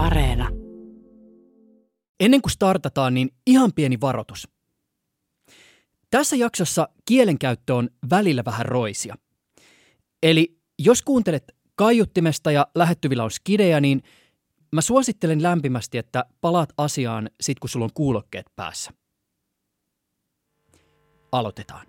Areena. 0.00 0.48
Ennen 2.20 2.42
kuin 2.42 2.52
startataan, 2.52 3.14
niin 3.14 3.30
ihan 3.46 3.72
pieni 3.74 4.00
varoitus. 4.00 4.48
Tässä 6.10 6.36
jaksossa 6.36 6.88
kielenkäyttö 7.04 7.74
on 7.74 7.90
välillä 8.10 8.44
vähän 8.44 8.66
roisia. 8.66 9.14
Eli 10.22 10.58
jos 10.78 11.02
kuuntelet 11.02 11.56
kaiuttimesta 11.74 12.50
ja 12.50 12.66
lähettyvillä 12.74 13.24
on 13.24 13.30
skidejä, 13.30 13.80
niin 13.80 14.02
mä 14.72 14.80
suosittelen 14.80 15.42
lämpimästi, 15.42 15.98
että 15.98 16.24
palaat 16.40 16.72
asiaan 16.76 17.30
sit 17.40 17.58
kun 17.58 17.70
sulla 17.70 17.84
on 17.84 17.94
kuulokkeet 17.94 18.46
päässä. 18.56 18.90
Aloitetaan. 21.32 21.86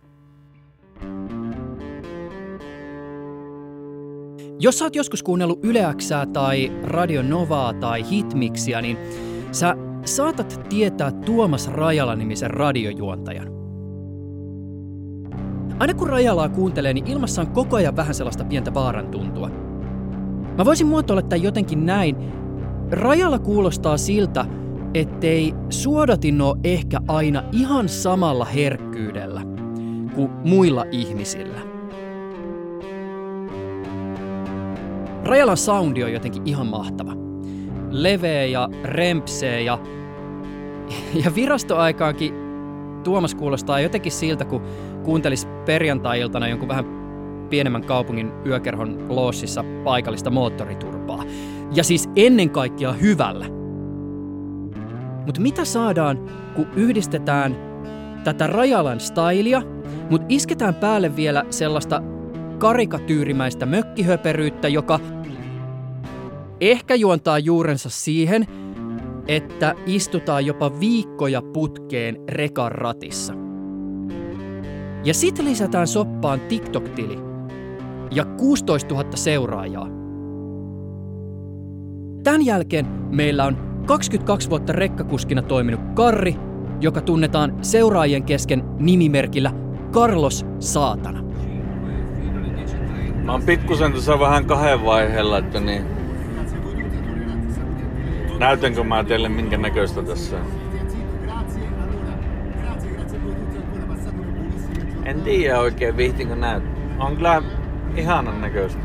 Jos 4.64 4.80
sä 4.80 4.86
oot 4.86 4.96
joskus 4.96 5.24
kuunnellut 5.24 5.66
Yleäksää 5.66 6.26
tai 6.26 6.72
Radio 6.84 7.24
Novaa 7.24 7.74
tai 7.74 8.10
Hitmixiä, 8.10 8.82
niin 8.82 8.98
sä 9.52 9.76
saatat 10.06 10.62
tietää 10.70 11.12
Tuomas 11.12 11.68
Rajala-nimisen 11.68 12.52
radiojuontajan. 12.52 13.48
Aina 15.80 15.94
kun 15.94 16.10
Rajalaa 16.10 16.50
kuuntelee, 16.50 16.94
niin 16.94 17.08
ilmassa 17.08 17.42
on 17.42 17.48
koko 17.48 17.76
ajan 17.76 17.96
vähän 17.96 18.14
sellaista 18.14 18.44
pientä 18.44 18.74
vaaran 18.74 19.08
tuntua. 19.08 19.50
Mä 20.58 20.66
voisin 20.66 20.88
muotoilla 20.88 21.22
tämän 21.22 21.44
jotenkin 21.44 21.86
näin. 21.86 22.16
Rajalla 22.92 23.40
kuulostaa 23.40 23.98
siltä, 23.98 24.46
ettei 24.94 25.54
suodatin 25.70 26.42
ole 26.42 26.58
ehkä 26.64 27.00
aina 27.08 27.44
ihan 27.52 27.90
samalla 27.90 28.46
herkkyydellä 28.46 29.42
kuin 30.16 30.32
muilla 30.32 30.86
ihmisillä. 30.92 31.71
Rajalan 35.26 35.58
soundi 35.58 36.04
on 36.04 36.14
jotenkin 36.14 36.44
ihan 36.46 36.68
mahtava. 36.68 37.14
Leveä 37.90 38.46
ja 38.46 38.70
rempsee 38.84 39.62
ja, 39.62 39.80
ja 41.24 41.36
virastoaikaankin 41.36 42.34
Tuomas 43.04 43.36
kuulostaa 43.36 43.80
jotenkin 43.80 44.12
siltä, 44.12 44.46
kun 44.46 44.62
kuuntelis 45.04 45.48
perjantai-iltana 45.66 46.48
jonkun 46.48 46.68
vähän 46.68 46.86
pienemmän 47.50 47.84
kaupungin 47.84 48.32
yökerhon 48.46 49.06
loossissa 49.10 49.64
paikallista 49.84 50.30
moottoriturpaa. 50.30 51.24
Ja 51.76 51.84
siis 51.84 52.10
ennen 52.16 52.50
kaikkea 52.50 52.94
hyvällä. 52.94 53.46
Mutta 55.26 55.42
mitä 55.42 55.66
saadaan, 55.66 56.20
kun 56.56 56.68
yhdistetään 56.76 57.56
tätä 58.24 58.48
Rajalan 58.48 59.00
stylia, 59.00 59.62
mutta 60.10 60.28
isketään 60.30 60.76
päälle 60.76 61.16
vielä 61.16 61.46
sellaista 61.50 62.02
karikatyyrimäistä 62.58 63.66
mökkihöperyyttä, 63.66 64.68
joka 64.68 65.00
ehkä 66.62 66.96
juontaa 66.96 67.40
juurensa 67.40 67.90
siihen, 67.90 68.46
että 69.28 69.76
istutaan 69.86 70.46
jopa 70.46 70.80
viikkoja 70.80 71.42
putkeen 71.42 72.18
rekan 72.30 72.72
ratissa. 72.72 73.34
Ja 75.04 75.14
sitten 75.14 75.46
lisätään 75.46 75.88
soppaan 75.88 76.40
TikTok-tili 76.40 77.20
ja 78.12 78.26
16 78.26 78.96
000 78.96 79.10
seuraajaa. 79.16 79.88
Tämän 82.24 82.46
jälkeen 82.46 82.88
meillä 83.10 83.46
on 83.46 83.84
22 83.86 84.50
vuotta 84.50 84.74
rekkakuskina 84.74 85.42
toiminut 85.42 85.82
Karri, 85.94 86.36
joka 86.82 87.02
tunnetaan 87.02 87.58
seuraajien 87.62 88.24
kesken 88.24 88.64
nimimerkillä 88.80 89.54
Carlos 89.92 90.46
Saatana. 90.60 91.24
Mä 93.24 93.32
oon 93.32 93.44
pikkusen 93.44 93.92
tuossa 93.92 94.20
vähän 94.20 94.46
kahden 94.46 94.86
vaiheella, 94.86 95.38
että 95.38 95.60
niin... 95.60 96.01
Näytänkö 98.42 98.84
mä 98.84 99.04
teille 99.04 99.30
minkä 99.30 99.58
näköistä 99.58 100.04
tässä 100.04 100.36
on? 100.36 100.46
En 105.06 105.22
tiedä 105.22 105.60
oikein 105.60 105.98
viihtinkö 105.98 106.36
näyt. 106.36 106.64
On 107.00 107.16
kyllä 107.16 107.42
ihanan 107.96 108.42
näköistä. 108.42 108.80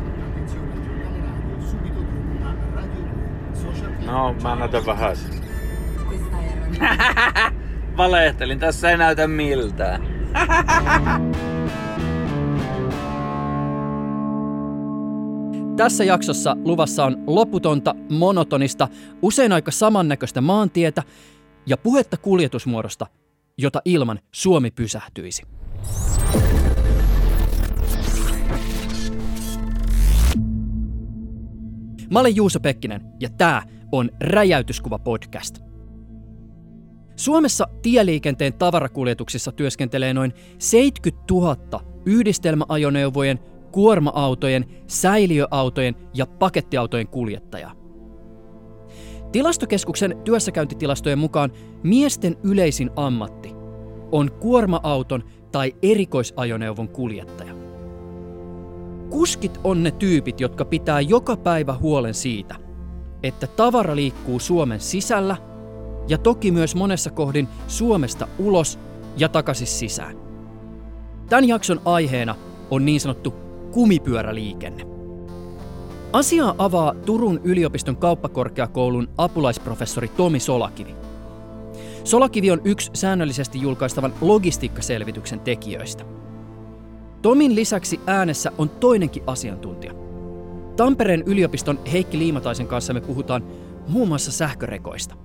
No, 4.05 4.35
mä 4.43 4.55
näytän 4.55 4.85
vähän 4.85 5.17
Valehtelin, 7.97 8.59
tässä 8.59 8.89
ei 8.89 8.97
näytä 8.97 9.27
miltään. 9.27 10.01
Tässä 15.77 16.03
jaksossa 16.03 16.57
luvassa 16.63 17.05
on 17.05 17.23
loputonta, 17.27 17.95
monotonista, 18.09 18.87
usein 19.21 19.51
aika 19.51 19.71
samannäköistä 19.71 20.41
maantietä 20.41 21.03
ja 21.65 21.77
puhetta 21.77 22.17
kuljetusmuodosta, 22.17 23.07
jota 23.57 23.81
ilman 23.85 24.19
Suomi 24.31 24.71
pysähtyisi. 24.71 25.43
Mä 32.11 32.19
olen 32.19 32.35
Juuso 32.35 32.59
Pekkinen 32.59 33.01
ja 33.19 33.29
tämä 33.29 33.63
on 33.91 34.09
Räjäytyskuva 34.21 34.99
podcast. 34.99 35.59
Suomessa 37.15 37.67
tieliikenteen 37.81 38.53
tavarakuljetuksissa 38.53 39.51
työskentelee 39.51 40.13
noin 40.13 40.33
70 40.59 41.33
000 41.33 41.83
yhdistelmäajoneuvojen, 42.05 43.39
kuorma-autojen, 43.71 44.65
säiliöautojen 44.87 45.95
ja 46.13 46.25
pakettiautojen 46.25 47.07
kuljettaja. 47.07 47.71
Tilastokeskuksen 49.31 50.17
työssäkäyntitilastojen 50.23 51.19
mukaan 51.19 51.51
miesten 51.83 52.37
yleisin 52.43 52.89
ammatti 52.95 53.53
on 54.11 54.31
kuorma-auton 54.31 55.23
tai 55.51 55.75
erikoisajoneuvon 55.81 56.89
kuljettaja. 56.89 57.53
Kuskit 59.09 59.59
on 59.63 59.83
ne 59.83 59.91
tyypit, 59.91 60.41
jotka 60.41 60.65
pitää 60.65 61.01
joka 61.01 61.37
päivä 61.37 61.73
huolen 61.73 62.13
siitä, 62.13 62.55
että 63.23 63.47
tavara 63.47 63.95
liikkuu 63.95 64.39
Suomen 64.39 64.79
sisällä 64.79 65.37
ja 66.07 66.17
toki 66.17 66.51
myös 66.51 66.75
monessa 66.75 67.11
kohdin 67.11 67.47
Suomesta 67.67 68.27
ulos 68.39 68.79
ja 69.17 69.29
takaisin 69.29 69.67
sisään. 69.67 70.17
Tämän 71.29 71.47
jakson 71.47 71.81
aiheena 71.85 72.35
on 72.71 72.85
niin 72.85 72.99
sanottu 72.99 73.33
kumipyöräliikenne. 73.77 74.83
Asiaa 76.13 76.55
avaa 76.57 76.93
Turun 77.05 77.41
yliopiston 77.43 77.97
kauppakorkeakoulun 77.97 79.09
apulaisprofessori 79.17 80.07
Tomi 80.07 80.39
Solakivi. 80.39 80.95
Solakivi 82.03 82.51
on 82.51 82.61
yksi 82.63 82.91
säännöllisesti 82.93 83.61
julkaistavan 83.61 84.13
logistiikkaselvityksen 84.21 85.39
tekijöistä. 85.39 86.05
Tomin 87.21 87.55
lisäksi 87.55 87.99
äänessä 88.07 88.51
on 88.57 88.69
toinenkin 88.69 89.23
asiantuntija. 89.27 89.93
Tampereen 90.75 91.23
yliopiston 91.25 91.79
Heikki 91.91 92.19
Liimataisen 92.19 92.67
kanssa 92.67 92.93
me 92.93 93.01
puhutaan 93.01 93.43
muun 93.87 94.07
muassa 94.07 94.31
sähkörekoista. 94.31 95.15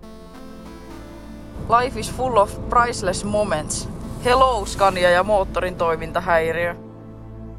Life 1.81 2.01
is 2.01 2.13
full 2.13 2.37
of 2.37 2.69
priceless 2.69 3.25
moments. 3.25 3.89
Hello, 4.25 4.67
Scania 4.67 5.11
ja 5.11 5.23
moottorin 5.23 5.75
toimintahäiriö. 5.75 6.92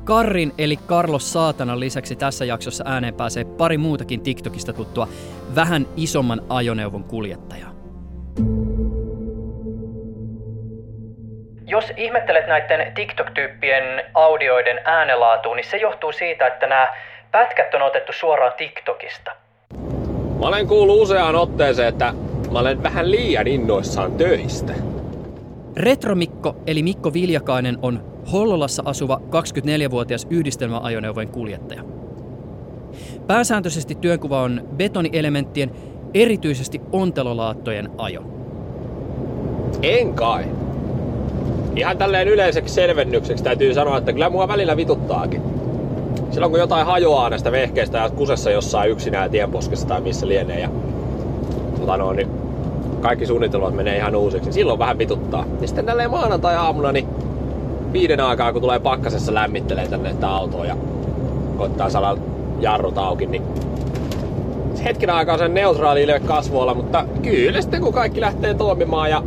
Karrin 0.04 0.54
eli 0.58 0.78
Carlos 0.88 1.34
Saatanan 1.34 1.80
lisäksi 1.80 2.16
tässä 2.16 2.46
jaksossa 2.46 2.84
ääneen 2.88 3.14
pääsee 3.14 3.44
pari 3.44 3.78
muutakin 3.78 4.22
TikTokista 4.22 4.74
tuttua 4.74 5.08
vähän 5.56 5.88
isomman 5.98 6.42
ajoneuvon 6.50 7.04
kuljettajaa. 7.04 7.74
Jos 11.68 11.86
ihmettelet 11.98 12.48
näiden 12.48 12.94
TikTok-tyyppien 12.94 14.04
audioiden 14.14 14.80
äänelaatuun, 14.86 15.58
niin 15.58 15.70
se 15.70 15.78
johtuu 15.78 16.12
siitä, 16.12 16.48
että 16.48 16.68
nämä 16.68 16.88
pätkät 17.32 17.74
on 17.74 17.82
otettu 17.82 18.14
suoraan 18.14 18.54
TikTokista. 18.58 19.32
Mä 20.40 20.48
olen 20.48 20.68
kuullut 20.68 21.02
useaan 21.02 21.36
otteeseen, 21.36 21.88
että 21.88 22.14
mä 22.52 22.60
olen 22.60 22.84
vähän 22.84 23.12
liian 23.12 23.48
innoissaan 23.48 24.12
töistä. 24.12 24.74
Retromikko 25.78 26.56
eli 26.68 26.84
Mikko 26.84 27.14
Viljakainen 27.14 27.78
on 27.82 28.13
Hollolassa 28.32 28.84
asuva 28.86 29.22
24-vuotias 29.30 30.28
yhdistelmäajoneuvojen 30.30 31.30
kuljettaja. 31.30 31.84
Pääsääntöisesti 33.28 33.96
työnkuva 33.96 34.42
on 34.42 34.62
betonielementtien, 34.76 35.72
erityisesti 36.14 36.82
ontelolaattojen 36.92 37.90
ajo. 37.98 38.24
En 39.82 40.14
kai. 40.14 40.46
Ihan 41.76 41.98
tälleen 41.98 42.28
yleiseksi 42.28 42.74
selvennykseksi 42.74 43.44
täytyy 43.44 43.74
sanoa, 43.74 43.98
että 43.98 44.14
kyllä 44.14 44.30
mua 44.30 44.48
välillä 44.48 44.78
vituttaakin. 44.78 45.42
Silloin 46.32 46.52
kun 46.52 46.60
jotain 46.60 46.86
hajoaa 46.86 47.30
näistä 47.30 47.52
vehkeistä 47.52 47.98
ja 47.98 48.10
kusessa 48.10 48.52
jossain 48.52 48.92
yksinään 48.92 49.32
tienposkessa 49.32 49.88
tai 49.88 50.02
missä 50.02 50.28
lienee 50.28 50.60
ja 50.60 50.70
mutta 51.78 51.98
no, 51.98 52.14
niin 52.14 52.28
kaikki 53.02 53.26
suunnitelmat 53.26 53.76
menee 53.76 53.98
ihan 53.98 54.16
uusiksi, 54.16 54.46
niin 54.46 54.54
silloin 54.54 54.80
vähän 54.80 54.98
vituttaa. 54.98 55.46
Ja 55.62 55.68
sitten 55.68 55.86
tälleen 55.86 56.12
maanantai-aamuna, 56.12 56.92
niin 56.92 57.08
viiden 57.94 58.20
aikaa, 58.20 58.54
kun 58.54 58.62
tulee 58.62 58.80
pakkasessa 58.80 59.34
lämmittelee 59.34 59.88
tänne 59.88 60.12
sitä 60.12 60.30
autoa 60.30 60.66
ja 60.66 60.76
koittaa 61.58 61.90
saada 61.90 62.18
jarrut 62.60 62.98
auki, 62.98 63.26
niin 63.26 63.44
hetken 64.84 65.10
aikaa 65.10 65.38
sen 65.38 65.54
neutraali 65.54 66.04
ilme 66.04 66.20
kasvoilla, 66.20 66.74
mutta 66.74 67.06
kyllä 67.22 67.62
sitten 67.62 67.82
kun 67.82 67.94
kaikki 67.94 68.22
lähtee 68.22 68.54
toimimaan 68.54 69.10
ja 69.10 69.24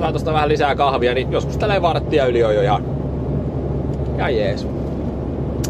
saa 0.00 0.12
tosta 0.12 0.32
vähän 0.32 0.48
lisää 0.48 0.74
kahvia, 0.74 1.14
niin 1.14 1.32
joskus 1.32 1.56
tällä 1.56 1.82
varttia 1.82 2.26
yli 2.26 2.44
on 2.44 2.54
jo 2.54 2.62
ihan, 2.62 2.84
ihan 4.16 4.36
jees. 4.36 4.66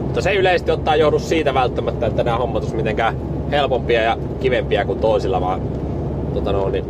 Mutta 0.01 0.21
se 0.21 0.31
ei 0.31 0.37
yleisesti 0.37 0.71
ottaa 0.71 0.97
johdu 0.97 1.19
siitä 1.19 1.55
välttämättä, 1.55 2.07
että 2.07 2.23
nämä 2.23 2.37
hommat 2.37 2.63
olisi 2.63 2.77
mitenkään 2.77 3.17
helpompia 3.51 4.03
ja 4.03 4.17
kivempiä 4.41 4.85
kuin 4.85 4.99
toisilla, 4.99 5.41
vaan 5.41 5.61
tota 6.35 6.53
no, 6.53 6.69
niin 6.69 6.85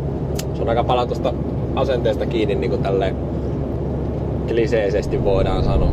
se 0.53 0.61
on 0.61 0.69
aika 0.69 0.83
paljon 0.83 1.07
tuosta 1.07 1.33
asenteesta 1.75 2.25
kiinni 2.25 2.55
niin 2.55 2.71
kuin 2.71 2.83
tälleen 2.83 3.30
kliseisesti 4.51 5.23
voidaan 5.23 5.63
sanoa. 5.63 5.91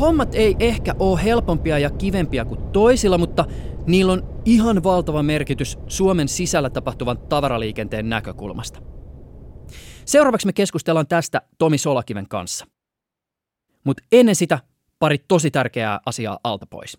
Hommat 0.00 0.34
ei 0.34 0.56
ehkä 0.60 0.94
ole 0.98 1.24
helpompia 1.24 1.78
ja 1.78 1.90
kivempiä 1.90 2.44
kuin 2.44 2.62
toisilla, 2.62 3.18
mutta 3.18 3.44
niillä 3.86 4.12
on 4.12 4.42
ihan 4.44 4.82
valtava 4.82 5.22
merkitys 5.22 5.78
Suomen 5.86 6.28
sisällä 6.28 6.70
tapahtuvan 6.70 7.18
tavaraliikenteen 7.18 8.08
näkökulmasta. 8.08 8.82
Seuraavaksi 10.04 10.46
me 10.46 10.52
keskustellaan 10.52 11.06
tästä 11.06 11.42
Tomi 11.58 11.78
Solakiven 11.78 12.28
kanssa. 12.28 12.66
Mutta 13.84 14.02
ennen 14.12 14.34
sitä 14.34 14.58
pari 14.98 15.18
tosi 15.18 15.50
tärkeää 15.50 16.00
asiaa 16.06 16.38
alta 16.44 16.66
pois. 16.66 16.98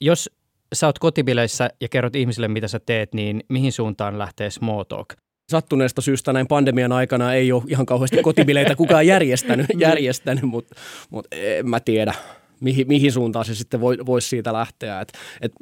Jos 0.00 0.30
sä 0.74 0.86
oot 0.86 0.98
kotibileissä 0.98 1.70
ja 1.80 1.88
kerrot 1.88 2.16
ihmisille, 2.16 2.48
mitä 2.48 2.68
sä 2.68 2.80
teet, 2.80 3.14
niin 3.14 3.42
mihin 3.48 3.72
suuntaan 3.72 4.18
lähtee 4.18 4.50
small 4.50 4.82
talk? 4.82 5.08
Sattuneesta 5.50 6.00
syystä 6.00 6.32
näin 6.32 6.46
pandemian 6.46 6.92
aikana 6.92 7.34
ei 7.34 7.52
ole 7.52 7.62
ihan 7.68 7.86
kauheasti 7.86 8.22
kotibileitä 8.22 8.76
kukaan 8.76 9.06
järjestänyt, 9.16 9.66
järjestänyt 9.78 10.44
mutta 10.44 10.74
mut 11.10 11.26
en 11.32 11.68
mä 11.68 11.80
tiedä, 11.80 12.14
mihin, 12.60 12.88
mihin 12.88 13.12
suuntaan 13.12 13.44
se 13.44 13.54
sitten 13.54 13.80
voi, 13.80 13.96
voisi 14.06 14.28
siitä 14.28 14.52
lähteä. 14.52 15.00
Et, 15.00 15.12
et 15.40 15.52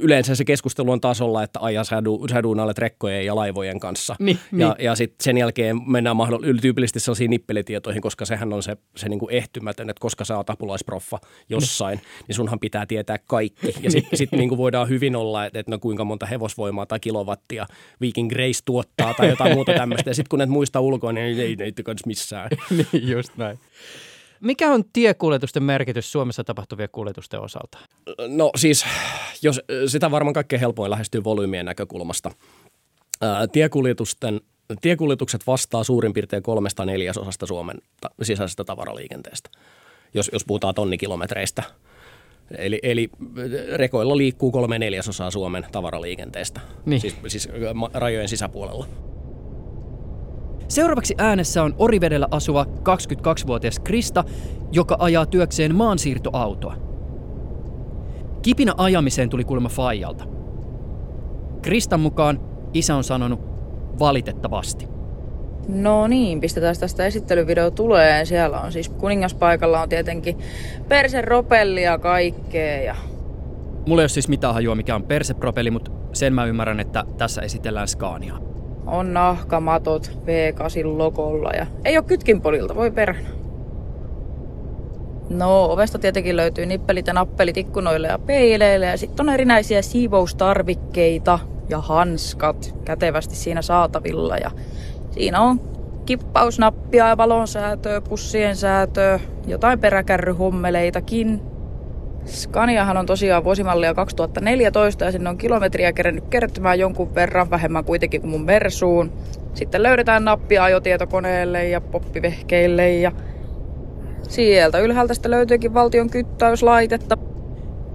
yleensä 0.00 0.34
se 0.34 0.44
keskustelu 0.44 0.90
on 0.90 1.00
tasolla, 1.00 1.42
että 1.42 1.60
aja 1.60 1.84
säduun 2.30 2.60
alle 2.60 2.74
trekkojen 2.74 3.26
ja 3.26 3.36
laivojen 3.36 3.80
kanssa. 3.80 4.16
Niin, 4.18 4.38
ja, 4.52 4.68
niin. 4.68 4.84
ja 4.84 4.94
sitten 4.94 5.24
sen 5.24 5.38
jälkeen 5.38 5.90
mennään 5.90 6.16
mahdoll- 6.16 6.60
tyypillisesti 6.60 7.00
sellaisiin 7.00 7.30
nippelitietoihin, 7.30 8.02
koska 8.02 8.24
sehän 8.24 8.52
on 8.52 8.62
se, 8.62 8.76
se 8.96 9.08
niinku 9.08 9.28
ehtymätön, 9.30 9.90
että 9.90 10.00
koska 10.00 10.24
sä 10.24 10.36
oot 10.36 10.50
apulaisproffa 10.50 11.18
jossain, 11.48 12.00
niin 12.28 12.36
sunhan 12.36 12.60
pitää 12.60 12.86
tietää 12.86 13.18
kaikki. 13.18 13.74
Ja 13.82 13.90
sitten 13.90 14.18
sit 14.18 14.32
niinku 14.32 14.56
voidaan 14.56 14.88
hyvin 14.88 15.16
olla, 15.16 15.44
että 15.44 15.58
et 15.58 15.68
no 15.68 15.78
kuinka 15.78 16.04
monta 16.04 16.26
hevosvoimaa 16.26 16.86
tai 16.86 17.00
kilowattia 17.00 17.66
Viking 18.00 18.30
Grace 18.30 18.60
tuottaa 18.64 19.14
tai 19.14 19.28
jotain 19.28 19.54
muuta 19.54 19.72
tämmöistä. 19.72 20.10
Ja 20.10 20.14
sitten 20.14 20.30
kun 20.30 20.40
et 20.40 20.48
muista 20.48 20.80
ulkoa, 20.80 21.12
niin 21.12 21.26
ei, 21.26 21.40
ei, 21.40 21.56
ei, 21.60 21.72
ei 21.78 21.94
missään. 22.06 22.50
niin, 22.70 23.08
just 23.08 23.36
näin. 23.36 23.58
Mikä 24.40 24.70
on 24.72 24.84
tiekuljetusten 24.92 25.62
merkitys 25.62 26.12
Suomessa 26.12 26.44
tapahtuvien 26.44 26.88
kuljetusten 26.92 27.40
osalta? 27.40 27.78
No 28.28 28.50
siis, 28.56 28.84
jos 29.42 29.60
sitä 29.86 30.10
varmaan 30.10 30.34
kaikkein 30.34 30.60
helpoin 30.60 30.90
lähestyy 30.90 31.24
volyymien 31.24 31.66
näkökulmasta. 31.66 32.30
Ää, 33.20 33.46
tiekuljetusten, 33.46 34.40
tiekuljetukset 34.80 35.46
vastaa 35.46 35.84
suurin 35.84 36.12
piirtein 36.12 36.42
kolmesta 36.42 36.84
neljäsosasta 36.84 37.46
Suomen 37.46 37.76
ta- 38.00 38.10
sisäisestä 38.22 38.64
tavaraliikenteestä, 38.64 39.50
jos, 40.14 40.30
jos 40.32 40.44
puhutaan 40.44 40.74
tonnikilometreistä. 40.74 41.62
Eli, 42.58 42.80
eli 42.82 43.08
rekoilla 43.74 44.16
liikkuu 44.16 44.50
kolme 44.50 44.78
neljäsosaa 44.78 45.30
Suomen 45.30 45.66
tavaraliikenteestä, 45.72 46.60
Niin. 46.86 47.00
siis, 47.00 47.16
siis 47.26 47.48
rajojen 47.94 48.28
sisäpuolella. 48.28 48.86
Seuraavaksi 50.68 51.14
äänessä 51.18 51.62
on 51.62 51.74
Orivedellä 51.78 52.28
asuva 52.30 52.64
22-vuotias 52.64 53.78
Krista, 53.78 54.24
joka 54.72 54.96
ajaa 54.98 55.26
työkseen 55.26 55.74
maansiirtoautoa. 55.74 56.76
Kipinä 58.42 58.74
ajamiseen 58.76 59.30
tuli 59.30 59.44
kuulemma 59.44 59.68
Faijalta. 59.68 60.24
Kristan 61.62 62.00
mukaan 62.00 62.40
isä 62.74 62.96
on 62.96 63.04
sanonut 63.04 63.40
valitettavasti. 63.98 64.88
No 65.68 66.06
niin, 66.06 66.40
pistetään 66.40 66.76
tästä 66.80 67.06
esittelyvideo 67.06 67.70
tulee. 67.70 68.24
Siellä 68.24 68.60
on 68.60 68.72
siis 68.72 68.88
kuningaspaikalla 68.88 69.82
on 69.82 69.88
tietenkin 69.88 70.38
persen 70.88 71.24
ropellia 71.24 71.98
kaikkea 71.98 72.82
ja 72.82 72.96
Mulla 73.86 74.02
ei 74.02 74.04
ole 74.04 74.08
siis 74.08 74.28
mitään 74.28 74.54
hajua 74.54 74.74
mikä 74.74 74.94
on 74.94 75.02
persepropeli, 75.02 75.70
mutta 75.70 75.90
sen 76.12 76.32
mä 76.32 76.44
ymmärrän, 76.44 76.80
että 76.80 77.04
tässä 77.18 77.42
esitellään 77.42 77.88
Scaniaa. 77.88 78.55
On 78.86 79.14
nahkamatot 79.14 80.10
V8 80.26 80.98
logolla 80.98 81.50
ja 81.50 81.66
ei 81.84 81.96
oo 81.96 82.02
kytkinpolilta, 82.02 82.74
voi 82.74 82.90
perhana. 82.90 83.28
No, 85.30 85.64
ovesta 85.64 85.98
tietenkin 85.98 86.36
löytyy 86.36 86.66
nippelit 86.66 87.06
ja 87.06 87.12
nappelit 87.12 87.56
ikkunoille 87.56 88.08
ja 88.08 88.18
peileille 88.18 88.86
ja 88.86 88.98
sitten 88.98 89.28
on 89.28 89.34
erinäisiä 89.34 89.82
siivoustarvikkeita 89.82 91.38
ja 91.68 91.80
hanskat 91.80 92.74
kätevästi 92.84 93.36
siinä 93.36 93.62
saatavilla 93.62 94.36
ja 94.36 94.50
siinä 95.10 95.40
on 95.40 95.60
kippausnappia 96.06 97.08
ja 97.08 97.16
valonsäätöä, 97.16 98.00
pussien 98.00 98.56
säätöä, 98.56 99.20
jotain 99.46 99.78
peräkärryhommeleitakin. 99.78 101.42
Scaniahan 102.26 102.96
on 102.96 103.06
tosiaan 103.06 103.44
vuosimallia 103.44 103.94
2014 103.94 105.04
ja 105.04 105.12
sinne 105.12 105.30
on 105.30 105.38
kilometriä 105.38 105.92
kerennyt 105.92 106.24
kertymään 106.28 106.78
jonkun 106.78 107.14
verran, 107.14 107.50
vähemmän 107.50 107.84
kuitenkin 107.84 108.20
kuin 108.20 108.30
mun 108.30 108.44
Mersuun. 108.44 109.12
Sitten 109.54 109.82
löydetään 109.82 110.24
nappia 110.24 110.64
ajotietokoneelle 110.64 111.68
ja 111.68 111.80
poppivehkeille 111.80 112.92
ja 112.92 113.12
sieltä 114.28 114.78
ylhäältä 114.78 115.14
sitten 115.14 115.30
löytyykin 115.30 115.74
valtion 115.74 116.10
kyttäyslaitetta. 116.10 117.18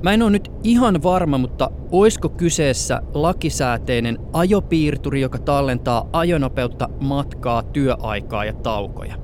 Mä 0.04 0.14
en 0.14 0.22
ole 0.22 0.32
nyt 0.32 0.52
ihan 0.64 1.04
varma, 1.04 1.38
mutta 1.38 1.72
oisko 1.92 2.30
kyseessä 2.30 3.02
lakisääteinen 3.14 4.20
ajopiirturi, 4.34 5.22
joka 5.22 5.38
tallentaa 5.38 6.10
ajonopeutta, 6.14 6.90
matkaa, 7.00 7.64
työaikaa 7.64 8.46
ja 8.46 8.54
taukoja? 8.54 9.16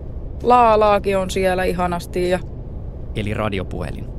Laalaakin 0.43 1.17
on 1.17 1.29
siellä 1.29 1.63
ihanasti 1.63 2.29
ja 2.29 2.39
Eli 3.15 3.33
radiopuhelin. 3.33 4.16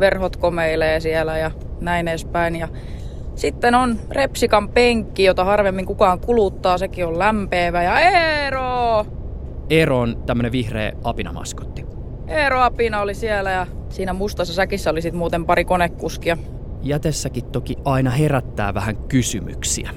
Verhot 0.00 0.36
komeilee 0.36 1.00
siellä 1.00 1.38
ja 1.38 1.50
näin 1.80 2.08
edespäin. 2.08 2.56
Ja 2.56 2.68
sitten 3.34 3.74
on 3.74 3.98
Repsikan 4.10 4.68
penkki, 4.68 5.24
jota 5.24 5.44
harvemmin 5.44 5.86
kukaan 5.86 6.20
kuluttaa, 6.20 6.78
sekin 6.78 7.06
on 7.06 7.18
lämpeävä. 7.18 7.82
Ja 7.82 8.00
Eero! 8.00 9.06
Eero 9.70 9.98
on 9.98 10.22
tämmönen 10.26 10.52
vihreä 10.52 10.92
apinamaskotti. 11.04 11.86
Eero 12.28 12.60
Apina 12.60 13.00
oli 13.00 13.14
siellä 13.14 13.50
ja 13.50 13.66
siinä 13.88 14.12
mustassa 14.12 14.54
säkissä 14.54 14.90
oli 14.90 15.02
sitten 15.02 15.18
muuten 15.18 15.44
pari 15.44 15.64
konekuskia. 15.64 16.36
Jätessäkin 16.82 17.44
toki 17.44 17.76
aina 17.84 18.10
herättää 18.10 18.74
vähän 18.74 18.96
kysymyksiä. 18.96 19.90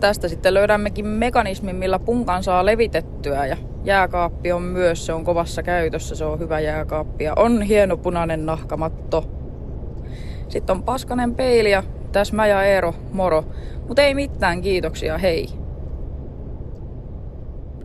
Tästä 0.00 0.28
sitten 0.28 0.54
löydämmekin 0.54 1.06
mekanismin, 1.06 1.76
millä 1.76 1.98
punkan 1.98 2.42
saa 2.42 2.66
levitettyä 2.66 3.46
ja 3.46 3.56
jääkaappi 3.84 4.52
on 4.52 4.62
myös, 4.62 5.06
se 5.06 5.12
on 5.12 5.24
kovassa 5.24 5.62
käytössä, 5.62 6.14
se 6.14 6.24
on 6.24 6.38
hyvä 6.38 6.60
jääkaappi 6.60 7.24
ja 7.24 7.32
on 7.36 7.62
hieno 7.62 7.96
punainen 7.96 8.46
nahkamatto. 8.46 9.24
Sitten 10.48 10.76
on 10.76 10.82
paskanen 10.82 11.34
peili 11.34 11.70
ja 11.70 11.82
tässä 12.12 12.36
mä 12.36 12.46
ja 12.46 12.64
Eero, 12.64 12.94
moro. 13.12 13.44
Mutta 13.88 14.02
ei 14.02 14.14
mitään, 14.14 14.62
kiitoksia, 14.62 15.18
hei. 15.18 15.48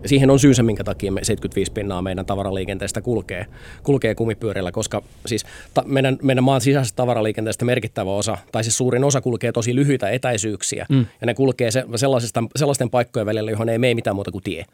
siihen 0.06 0.30
on 0.30 0.40
syynsä, 0.40 0.64
minkä 0.64 0.84
takia 0.84 1.12
me 1.12 1.20
75 1.24 1.72
pinnaa 1.72 2.02
meidän 2.02 2.26
tavaraliikenteestä 2.26 3.02
kulkee, 3.02 3.46
kulkee 3.84 4.16
kumipyörillä, 4.16 4.72
koska 4.72 5.02
siis 5.26 5.46
ta, 5.74 5.84
meidän, 5.88 6.18
meidän 6.22 6.44
maan 6.44 6.62
sisäisestä 6.62 6.96
tavaraliikenteestä 6.96 7.66
merkittävä 7.66 8.12
osa, 8.12 8.38
tai 8.52 8.64
siis 8.64 8.78
suurin 8.78 9.04
osa 9.04 9.22
kulkee 9.22 9.52
tosi 9.52 9.76
lyhyitä 9.76 10.10
etäisyyksiä, 10.10 10.86
mm. 10.90 11.06
ja 11.22 11.28
ne 11.28 11.34
kulkee 11.34 11.72
se, 11.72 11.86
sellaisista, 11.96 12.44
sellaisten 12.56 12.90
paikkojen 12.90 13.26
välillä, 13.26 13.52
johon 13.52 13.70
ei 13.70 13.78
mene 13.78 13.94
mitään 13.94 14.16
muuta 14.16 14.32
kuin 14.32 14.44
tie. 14.44 14.66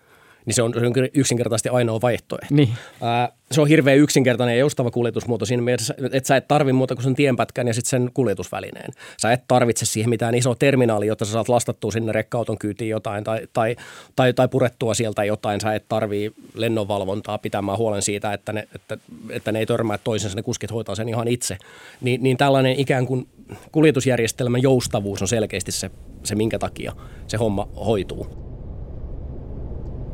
Niin 0.45 0.53
se 0.53 0.61
on, 0.61 0.73
se 0.73 0.85
on 0.85 0.93
yksinkertaisesti 1.13 1.69
ainoa 1.69 2.01
vaihtoehto. 2.01 2.55
Niin. 2.55 2.69
Ää, 3.01 3.29
se 3.51 3.61
on 3.61 3.67
hirveän 3.67 3.97
yksinkertainen 3.97 4.53
ja 4.53 4.59
joustava 4.59 4.91
kuljetusmuoto 4.91 5.45
siinä 5.45 5.63
mielessä, 5.63 5.95
että 6.11 6.27
sä 6.27 6.35
et 6.35 6.47
tarvi 6.47 6.73
muuta 6.73 6.95
kuin 6.95 7.03
sen 7.03 7.15
tienpätkän 7.15 7.67
ja 7.67 7.73
sitten 7.73 7.89
sen 7.89 8.11
kuljetusvälineen. 8.13 8.93
Sä 9.21 9.31
et 9.31 9.43
tarvitse 9.47 9.85
siihen 9.85 10.09
mitään 10.09 10.35
isoa 10.35 10.55
terminaalia, 10.55 11.07
jotta 11.07 11.25
sä 11.25 11.31
saat 11.31 11.49
lastattua 11.49 11.91
sinne 11.91 12.11
rekka-auton 12.11 12.57
kyytiin 12.57 12.89
jotain 12.89 13.23
tai, 13.23 13.47
tai, 13.53 13.75
tai, 14.15 14.33
tai 14.33 14.47
purettua 14.47 14.93
sieltä 14.93 15.23
jotain. 15.23 15.61
Sä 15.61 15.75
et 15.75 15.85
tarvii 15.89 16.31
lennonvalvontaa 16.53 17.37
pitämään 17.37 17.77
huolen 17.77 18.01
siitä, 18.01 18.33
että 18.33 18.53
ne, 18.53 18.67
että, 18.75 18.97
että 19.29 19.51
ne 19.51 19.59
ei 19.59 19.65
törmää 19.65 19.97
toisensa, 19.97 20.35
ne 20.35 20.43
kuskit 20.43 20.71
hoitaa 20.71 20.95
sen 20.95 21.09
ihan 21.09 21.27
itse. 21.27 21.57
Niin, 22.01 22.23
niin 22.23 22.37
tällainen 22.37 22.79
ikään 22.79 23.07
kuin 23.07 23.27
kuljetusjärjestelmän 23.71 24.61
joustavuus 24.61 25.21
on 25.21 25.27
selkeästi 25.27 25.71
se, 25.71 25.91
se 26.23 26.35
minkä 26.35 26.59
takia 26.59 26.93
se 27.27 27.37
homma 27.37 27.67
hoituu. 27.85 28.44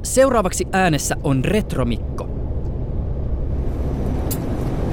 Seuraavaksi 0.04 0.68
äänessä 0.72 1.16
on 1.24 1.46
Retromikko. 1.46 2.30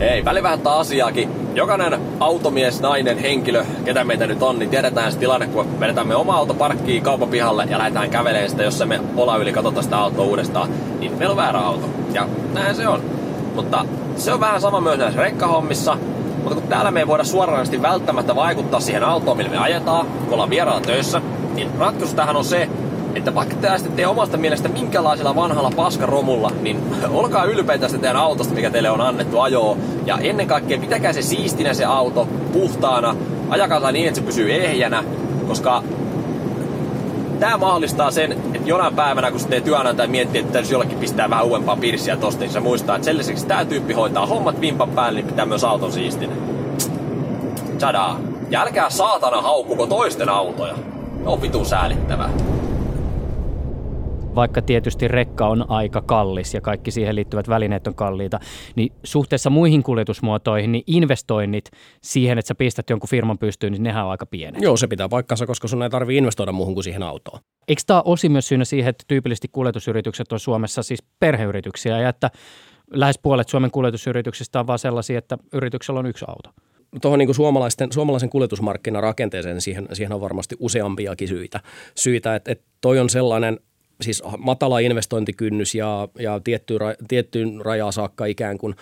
Hei, 0.01 0.25
välivähättää 0.25 0.77
asiaakin. 0.77 1.31
Jokainen 1.55 2.01
automies, 2.21 2.81
nainen, 2.81 3.19
henkilö, 3.19 3.65
ketä 3.85 4.05
meitä 4.05 4.27
nyt 4.27 4.43
on, 4.43 4.59
niin 4.59 4.71
tiedetään 4.71 5.13
se 5.13 5.19
tilanne, 5.19 5.47
kun 5.47 5.81
vedetään 5.81 6.09
me 6.09 6.15
oma 6.15 6.37
auto 6.37 6.55
parkkiin 6.55 7.03
kaupan 7.03 7.29
pihalle 7.29 7.67
ja 7.71 7.79
lähdetään 7.79 8.11
kävelemään 8.11 8.51
sitä, 8.51 8.63
jos 8.63 8.85
me 8.87 9.01
olla 9.17 9.37
yli 9.37 9.53
katsota 9.53 9.83
sitä 9.83 9.99
autoa 9.99 10.25
uudestaan, 10.25 10.69
niin 11.01 11.13
meillä 11.13 11.33
on 11.33 11.37
väärä 11.37 11.59
auto. 11.59 11.87
Ja 12.13 12.29
näin 12.55 12.75
se 12.75 12.89
on. 12.89 13.03
Mutta 13.55 13.85
se 14.17 14.33
on 14.33 14.41
vähän 14.41 14.61
sama 14.61 14.81
myös 14.81 14.99
näissä 14.99 15.21
rekkahommissa. 15.21 15.97
Mutta 16.43 16.55
kun 16.55 16.69
täällä 16.69 16.91
me 16.91 17.01
ei 17.01 17.07
voida 17.07 17.25
suoranaisesti 17.25 17.83
välttämättä 17.83 18.37
vaikuttaa 18.37 18.81
siihen 18.81 19.05
autoon, 19.05 19.37
millä 19.37 19.51
me 19.51 19.59
ajetaan, 19.59 20.07
kun 20.07 20.33
ollaan 20.33 20.51
vieraalla 20.51 20.81
töissä, 20.81 21.21
niin 21.55 21.71
ratkaisu 21.79 22.15
tähän 22.15 22.37
on 22.37 22.45
se, 22.45 22.69
että 23.15 23.35
vaikka 23.35 23.57
te 23.57 23.79
sitten 23.79 24.09
omasta 24.09 24.37
mielestä 24.37 24.69
minkälaisella 24.69 25.35
vanhalla 25.35 25.73
paskaromulla, 25.77 26.51
niin 26.61 26.81
olkaa 27.11 27.45
ylpeitä 27.45 27.83
tästä 27.83 27.99
teidän 27.99 28.17
autosta, 28.17 28.55
mikä 28.55 28.71
teille 28.71 28.91
on 28.91 29.01
annettu 29.01 29.41
ajoa. 29.41 29.77
Ja 30.07 30.19
ennen 30.19 30.47
kaikkea 30.47 30.79
pitäkää 30.79 31.13
se 31.13 31.23
siistinä 31.23 31.75
se 31.75 31.85
auto, 31.85 32.29
puhtaana, 32.53 33.17
ajakaa 33.49 33.93
niin, 33.93 34.09
että 34.09 34.21
se 34.21 34.27
pysyy 34.27 34.55
ehjänä, 34.55 35.05
koska 35.47 35.83
tämä 37.41 37.57
mahdollistaa 37.57 38.11
sen, 38.11 38.33
että 38.33 38.69
jonain 38.69 38.95
päivänä, 38.95 39.31
kun 39.31 39.41
sitten 39.41 39.63
työnantaja 39.63 40.09
miettii, 40.09 40.41
että 40.41 40.53
täytyy 40.53 40.73
jollekin 40.73 40.99
pistää 40.99 41.31
vähän 41.31 41.45
uudempaa 41.45 41.77
pirssiä 41.77 42.17
tosta, 42.17 42.41
niin 42.41 42.53
se 42.53 42.61
muistaa, 42.61 42.97
että 42.97 43.23
sen 43.23 43.49
tämä 43.49 43.65
tyyppi 43.65 43.93
hoitaa 43.93 44.27
hommat 44.27 44.61
vimpan 44.61 44.91
päälle, 44.91 45.21
niin 45.21 45.29
pitää 45.29 45.47
myös 45.47 45.65
auton 45.65 45.93
siistinä. 45.93 46.33
Tadaa. 47.79 48.21
Ja 48.51 48.63
älkää 48.63 48.91
saatana 48.91 49.43
haukkuko 49.43 49.87
toisten 49.87 50.29
autoja. 50.29 50.75
on 51.27 51.43
vitun 51.43 51.67
säälittävää 51.67 52.31
vaikka 54.35 54.63
tietysti 54.63 55.09
rekka 55.09 55.49
on 55.49 55.71
aika 55.71 56.01
kallis 56.01 56.55
ja 56.55 56.61
kaikki 56.61 56.91
siihen 56.91 57.17
liittyvät 57.17 57.49
välineet 57.49 57.87
on 57.87 57.95
kalliita, 57.95 58.41
niin 58.77 58.93
suhteessa 59.05 59.51
muihin 59.51 59.83
kuljetusmuotoihin, 59.83 60.73
niin 60.73 60.85
investoinnit 60.87 61.71
siihen, 62.03 62.39
että 62.39 62.49
sä 62.49 62.55
pistät 62.55 62.91
jonkun 62.91 63.09
firman 63.09 63.39
pystyyn, 63.39 63.73
niin 63.73 63.83
nehän 63.83 64.05
on 64.05 64.11
aika 64.11 64.27
pienet. 64.27 64.63
Joo, 64.63 64.77
se 64.77 64.87
pitää 64.87 65.09
paikkansa, 65.09 65.47
koska 65.47 65.69
sun 65.69 65.83
ei 65.83 65.91
tarvi 65.91 66.17
investoida 66.17 66.53
muuhun 66.53 66.75
kuin 66.75 66.85
siihen 66.85 67.03
autoon. 67.03 67.41
Eikö 67.69 67.83
tämä 67.87 68.03
osi 68.05 68.29
myös 68.29 68.49
syynä 68.49 68.65
siihen, 68.65 68.91
että 68.91 69.05
tyypillisesti 69.09 69.49
kuljetusyritykset 69.53 70.33
on 70.33 70.41
Suomessa 70.41 70.83
siis 70.83 71.03
perheyrityksiä 71.21 72.01
ja 72.01 72.09
että 72.09 72.31
lähes 72.91 73.19
puolet 73.19 73.49
Suomen 73.49 73.71
kuljetusyrityksistä 73.71 74.61
on 74.61 74.67
vaan 74.67 74.79
sellaisia, 74.79 75.19
että 75.19 75.39
yrityksellä 75.53 76.01
on 76.01 76.07
yksi 76.07 76.25
auto? 76.29 76.51
tuohon 77.03 77.19
niin 77.19 77.35
suomalaisten, 77.35 77.93
suomalaisen 77.93 78.31
kuljetusmarkkinarakenteeseen, 78.31 79.55
niin 79.55 79.63
siihen, 79.63 79.89
siihen 79.93 80.13
on 80.13 80.21
varmasti 80.21 80.57
useampiakin 80.59 81.29
syitä. 81.29 81.61
syitä 81.95 82.35
että, 82.35 82.53
että 82.53 82.65
toi 82.81 82.99
on 82.99 83.11
sellainen 83.11 83.61
siis 84.01 84.23
matala 84.39 84.79
investointikynnys 84.79 85.75
ja, 85.75 86.09
ja 86.19 86.41
tiettyyn, 86.45 86.81
tiettyyn 87.09 87.61
rajaan 87.61 87.93
saakka 87.93 88.25
ikään 88.25 88.59
kuin 88.59 88.75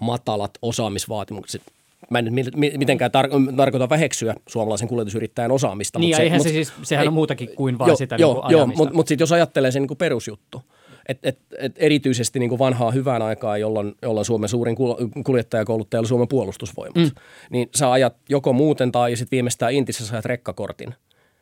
matalat 0.00 0.50
osaamisvaatimukset. 0.62 1.62
Mä 2.10 2.18
en 2.18 2.24
nyt 2.24 2.56
mitenkään 2.76 3.10
tar- 3.10 3.56
tarkoita 3.56 3.88
väheksyä 3.88 4.34
suomalaisen 4.48 4.88
kuljetusyrittäjän 4.88 5.50
osaamista. 5.50 5.98
Niin, 5.98 6.08
mutta 6.08 6.22
eihän 6.22 6.40
se, 6.40 6.48
se 6.48 6.52
siis, 6.52 6.72
sehän 6.82 7.02
ei, 7.02 7.08
on 7.08 7.14
muutakin 7.14 7.48
kuin 7.56 7.78
vain 7.78 7.88
jo, 7.88 7.96
sitä 7.96 8.16
joo, 8.18 8.34
niin 8.34 8.52
joo, 8.52 8.66
mutta 8.66 8.94
mut 8.94 9.08
sitten 9.08 9.22
jos 9.22 9.32
ajattelee 9.32 9.70
sen 9.70 9.82
niin 9.82 9.96
perusjuttu, 9.96 10.62
et, 11.08 11.18
et, 11.22 11.38
et 11.58 11.72
erityisesti 11.76 12.38
niin 12.38 12.58
vanhaa 12.58 12.90
hyvään 12.90 13.22
aikaa, 13.22 13.58
jolloin, 13.58 13.94
jolloin 14.02 14.24
Suomen 14.24 14.48
suurin 14.48 14.76
kuljettajakouluttaja 15.26 16.00
oli 16.00 16.08
Suomen 16.08 16.28
puolustusvoimat, 16.28 16.96
mm. 16.96 17.10
niin 17.50 17.68
sä 17.74 17.92
ajat 17.92 18.16
joko 18.28 18.52
muuten 18.52 18.92
tai 18.92 19.16
sitten 19.16 19.36
viimeistään 19.36 19.72
Intissä 19.72 20.06
sä 20.06 20.14
ajat 20.14 20.24
rekkakortin. 20.24 20.94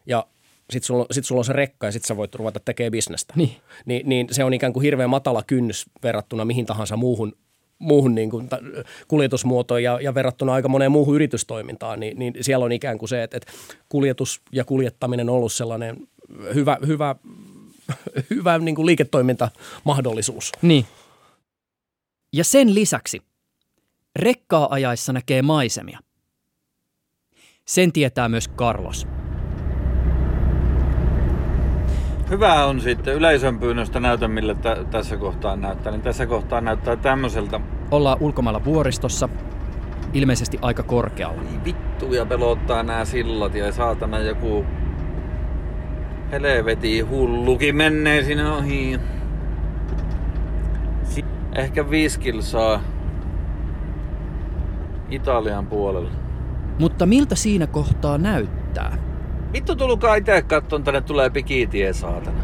Ja 0.07 0.27
sitten 0.71 0.87
sulla, 0.87 1.07
sit 1.11 1.25
sulla 1.25 1.41
on 1.41 1.45
se 1.45 1.53
rekka 1.53 1.87
ja 1.87 1.93
sitten 1.93 2.09
sä 2.09 2.17
voit 2.17 2.35
ruveta 2.35 2.61
tekemään 2.61 2.91
bisnestä. 2.91 3.35
Niin. 3.37 3.57
Ni, 3.87 4.03
niin 4.05 4.27
se 4.31 4.45
on 4.45 4.55
ikään 4.55 4.73
kuin 4.73 4.83
hirveän 4.83 5.11
matala 5.11 5.43
kynnys 5.43 5.87
verrattuna 6.03 6.45
mihin 6.45 6.67
tahansa 6.67 6.97
muuhun, 6.97 7.33
muuhun 7.79 8.15
niin 8.15 8.31
kuin 8.31 8.49
kuljetusmuotoon 9.09 9.83
ja, 9.83 9.99
ja 10.00 10.15
verrattuna 10.15 10.53
aika 10.53 10.69
moneen 10.69 10.93
muuhun 10.93 11.15
yritystoimintaan, 11.15 12.00
niin, 12.00 12.19
niin 12.19 12.35
siellä 12.41 12.65
on 12.65 12.73
ikään 12.73 12.99
kuin 12.99 13.09
se, 13.09 13.23
että, 13.23 13.37
että 13.37 13.53
kuljetus 13.89 14.41
ja 14.53 14.65
kuljettaminen 14.65 15.29
on 15.29 15.37
ollut 15.37 15.53
sellainen 15.53 15.97
hyvä, 16.55 16.79
hyvä, 16.87 17.17
hyvä 18.31 18.59
niin 18.59 18.75
kuin 18.75 18.87
liiketoimintamahdollisuus. 18.87 20.53
Niin. 20.62 20.87
Ja 22.33 22.45
sen 22.45 22.75
lisäksi 22.75 23.23
rekkaa 24.17 24.69
ajaessa 24.71 25.12
näkee 25.12 25.43
maisemia. 25.43 25.99
Sen 27.67 27.93
tietää 27.93 28.29
myös 28.29 28.49
Carlos– 28.49 29.07
Hyvä 32.31 32.65
on 32.65 32.81
sitten 32.81 33.15
yleisön 33.15 33.59
pyynnöstä 33.59 34.01
näytä, 34.01 34.29
millä 34.29 34.55
t- 34.55 34.91
tässä 34.91 35.17
kohtaa 35.17 35.57
näyttää. 35.57 35.93
Niin 35.93 36.03
tässä 36.03 36.27
kohtaa 36.27 36.61
näyttää 36.61 36.97
tämmöiseltä. 36.97 37.61
Ollaan 37.91 38.19
ulkomailla 38.21 38.65
vuoristossa, 38.65 39.29
ilmeisesti 40.13 40.59
aika 40.63 40.83
korkealla. 40.83 41.43
Niin 41.43 41.65
vittu 41.65 42.15
ja 42.15 42.27
pelottaa 42.27 42.83
nämä 42.83 43.05
sillat 43.05 43.55
ja 43.55 43.73
saatana 43.73 44.19
joku 44.19 44.65
helveti 46.31 47.01
hullukin 47.01 47.77
menee 47.77 48.23
sinä 48.23 48.55
ohi. 48.55 49.01
Ehkä 51.55 51.91
viisi 51.91 52.21
kilsaa 52.21 52.81
Italian 55.11 55.67
puolella. 55.67 56.11
Mutta 56.79 57.07
miltä 57.07 57.35
siinä 57.35 57.67
kohtaa 57.67 58.19
näyttää? 58.19 59.10
Vittu 59.52 59.76
tulkaa 59.76 60.14
itse 60.14 60.42
katton, 60.42 60.85
tänne 60.85 61.00
tulee 61.00 61.30
pikitie 61.30 61.92
saatana. 61.92 62.40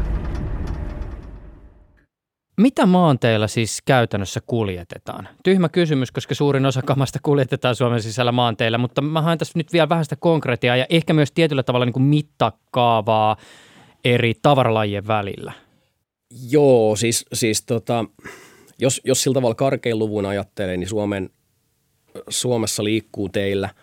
Mitä 2.57 2.85
maanteilla 2.85 3.47
siis 3.47 3.81
käytännössä 3.85 4.39
kuljetetaan? 4.47 5.29
Tyhmä 5.43 5.69
kysymys, 5.69 6.11
koska 6.11 6.35
suurin 6.35 6.65
osa 6.65 6.81
kamasta 6.81 7.19
kuljetetaan 7.23 7.75
Suomen 7.75 8.01
sisällä 8.01 8.31
maanteilla, 8.31 8.77
mutta 8.77 9.01
mä 9.01 9.21
haen 9.21 9.37
tässä 9.37 9.59
nyt 9.59 9.73
vielä 9.73 9.89
vähän 9.89 10.05
sitä 10.05 10.15
konkretiaa 10.15 10.75
ja 10.75 10.85
ehkä 10.89 11.13
myös 11.13 11.31
tietyllä 11.31 11.63
tavalla 11.63 11.85
niin 11.85 11.93
kuin 11.93 12.03
mittakaavaa 12.03 13.37
eri 14.05 14.33
tavaralajien 14.41 15.07
välillä. 15.07 15.53
Joo, 16.49 16.95
siis, 16.95 17.25
siis 17.33 17.65
tota, 17.65 18.05
jos, 18.79 19.01
jos 19.03 19.23
sillä 19.23 19.33
tavalla 19.33 19.55
karkein 19.55 19.99
luvun 19.99 20.25
ajattelee, 20.25 20.77
niin 20.77 20.89
Suomen, 20.89 21.29
Suomessa 22.29 22.83
liikkuu 22.83 23.29
teillä– 23.29 23.69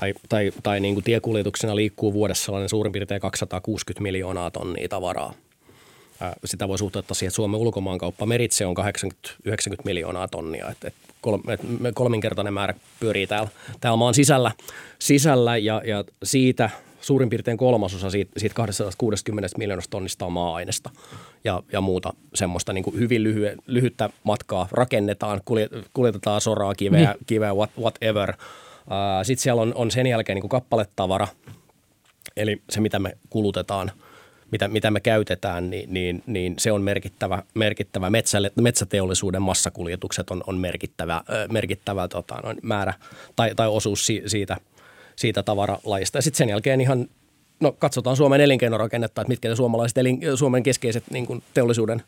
tai, 0.00 0.14
tai, 0.28 0.52
tai 0.62 0.80
niin 0.80 0.94
kuin 0.94 1.04
tiekuljetuksena 1.04 1.76
liikkuu 1.76 2.12
vuodessa 2.12 2.44
sellainen 2.44 2.68
suurin 2.68 2.92
piirtein 2.92 3.20
260 3.20 4.02
miljoonaa 4.02 4.50
tonnia 4.50 4.88
tavaraa. 4.88 5.34
Sitä 6.44 6.68
voi 6.68 6.78
suhteuttaa 6.78 7.14
siihen, 7.14 7.28
että 7.28 7.36
Suomen 7.36 7.60
ulkomaankauppa 7.60 8.26
meritse 8.26 8.66
on 8.66 8.74
80-90 8.76 9.52
miljoonaa 9.84 10.28
tonnia. 10.28 10.70
Et, 10.70 10.84
et 10.84 10.94
kol, 11.20 11.38
et 11.48 11.60
kolminkertainen 11.94 12.54
määrä 12.54 12.74
pyörii 13.00 13.26
täällä, 13.26 13.48
täällä 13.80 13.96
maan 13.96 14.14
sisällä, 14.14 14.52
sisällä 14.98 15.56
ja, 15.56 15.82
ja 15.84 16.04
siitä 16.22 16.70
suurin 17.00 17.30
piirtein 17.30 17.56
kolmasosa 17.56 18.10
siitä, 18.10 18.32
siitä 18.36 18.54
260 18.54 19.58
miljoonasta 19.58 19.90
tonnista 19.90 20.26
on 20.26 20.32
maa-ainesta 20.32 20.90
ja, 21.44 21.62
ja 21.72 21.80
muuta 21.80 22.14
semmoista 22.34 22.72
niin 22.72 22.84
kuin 22.84 22.98
hyvin 22.98 23.22
lyhy, 23.22 23.56
lyhyttä 23.66 24.10
matkaa 24.24 24.68
rakennetaan, 24.70 25.40
kuljetetaan 25.94 26.40
soraa, 26.40 26.74
kiveä, 26.74 27.00
niin. 27.00 27.26
kiveä 27.26 27.54
what, 27.54 27.70
whatever– 27.78 28.32
sitten 29.22 29.42
siellä 29.42 29.62
on, 29.62 29.72
on 29.74 29.90
sen 29.90 30.06
jälkeen 30.06 30.36
niin 30.36 30.40
kuin 30.40 30.50
kappaletavara, 30.50 31.28
eli 32.36 32.62
se 32.70 32.80
mitä 32.80 32.98
me 32.98 33.18
kulutetaan, 33.30 33.90
mitä, 34.50 34.68
mitä 34.68 34.90
me 34.90 35.00
käytetään, 35.00 35.70
niin, 35.70 35.94
niin, 35.94 36.22
niin 36.26 36.54
se 36.58 36.72
on 36.72 36.82
merkittävä, 36.82 37.42
merkittävä 37.54 38.10
metsälle, 38.10 38.52
metsäteollisuuden 38.60 39.42
massakuljetukset 39.42 40.30
on, 40.30 40.44
on 40.46 40.58
merkittävä, 40.58 41.22
merkittävä 41.52 42.08
tota, 42.08 42.40
noin 42.44 42.58
määrä 42.62 42.94
tai, 43.36 43.54
tai 43.54 43.68
osuus 43.68 44.06
si, 44.06 44.22
siitä, 44.26 44.56
siitä 45.16 45.42
tavaralajista. 45.42 46.18
Ja 46.18 46.22
sitten 46.22 46.38
sen 46.38 46.48
jälkeen 46.48 46.80
ihan 46.80 47.08
no 47.60 47.72
katsotaan 47.72 48.16
Suomen 48.16 48.40
elinkeinorakennetta, 48.40 49.22
että 49.22 49.28
mitkä 49.28 49.48
ne 49.48 49.56
suomalaiset 49.56 49.98
elin, 49.98 50.20
Suomen 50.34 50.62
keskeiset 50.62 51.04
niin 51.10 51.26
kuin 51.26 51.42
teollisuuden 51.54 52.02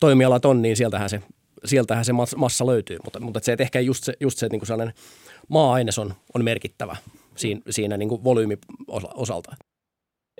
toimialat 0.00 0.44
on, 0.44 0.62
niin 0.62 0.76
sieltähän 0.76 1.10
se, 1.10 1.22
sieltähän 1.64 2.04
se 2.04 2.12
massa 2.36 2.66
löytyy. 2.66 2.96
Mutta, 3.04 3.20
mutta 3.20 3.40
se, 3.42 3.52
että 3.52 3.62
ehkä 3.62 3.80
just 3.80 4.04
se, 4.04 4.12
just 4.20 4.38
se 4.38 4.48
niin 4.48 4.60
kuin 4.60 4.66
sellainen– 4.66 4.94
maa-aines 5.48 5.98
on, 5.98 6.14
on 6.34 6.44
merkittävä 6.44 6.96
siinä, 7.36 7.60
siinä 7.70 7.96
niin 7.96 8.08
kuin 8.08 8.24
volyymi-osalta. 8.24 9.56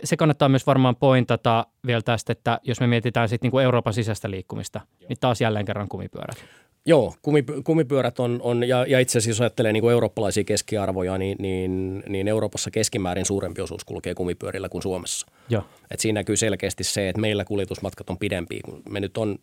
Se 0.05 0.17
kannattaa 0.17 0.49
myös 0.49 0.67
varmaan 0.67 0.97
pointata 0.97 1.67
vielä 1.87 2.03
tästä, 2.03 2.33
että 2.33 2.61
jos 2.63 2.81
me 2.81 2.87
mietitään 2.87 3.29
sitten 3.29 3.51
niin 3.51 3.63
Euroopan 3.63 3.95
sisäistä 3.95 4.31
liikkumista, 4.31 4.81
Joo. 5.01 5.09
niin 5.09 5.17
taas 5.21 5.41
jälleen 5.41 5.65
kerran 5.65 5.89
kumipyörät. 5.89 6.37
Joo, 6.87 7.15
kumipyörät 7.65 8.21
on, 8.21 8.41
on 8.43 8.69
ja, 8.69 8.87
ja 8.89 9.01
itse 9.01 9.19
asiassa 9.19 9.31
jos 9.31 9.41
ajattelee 9.41 9.73
niin 9.73 9.81
kuin 9.81 9.93
eurooppalaisia 9.93 10.45
keskiarvoja, 10.45 11.19
niin, 11.19 11.37
niin, 11.41 12.03
niin 12.09 12.29
Euroopassa 12.29 12.71
keskimäärin 12.71 13.25
suurempi 13.25 13.61
osuus 13.61 13.85
kulkee 13.85 14.15
kumipyörillä 14.15 14.69
kuin 14.69 14.83
Suomessa. 14.83 15.27
Joo. 15.49 15.63
Et 15.91 16.01
siinä 16.01 16.21
näkyy 16.21 16.37
selkeästi 16.37 16.85
se, 16.85 17.09
että 17.09 17.21
meillä 17.21 17.45
kuljetusmatkat 17.45 18.11
on 18.11 18.19
pidempiä. 18.19 18.61
Me 18.89 19.01
nyt 19.01 19.17
on 19.17 19.39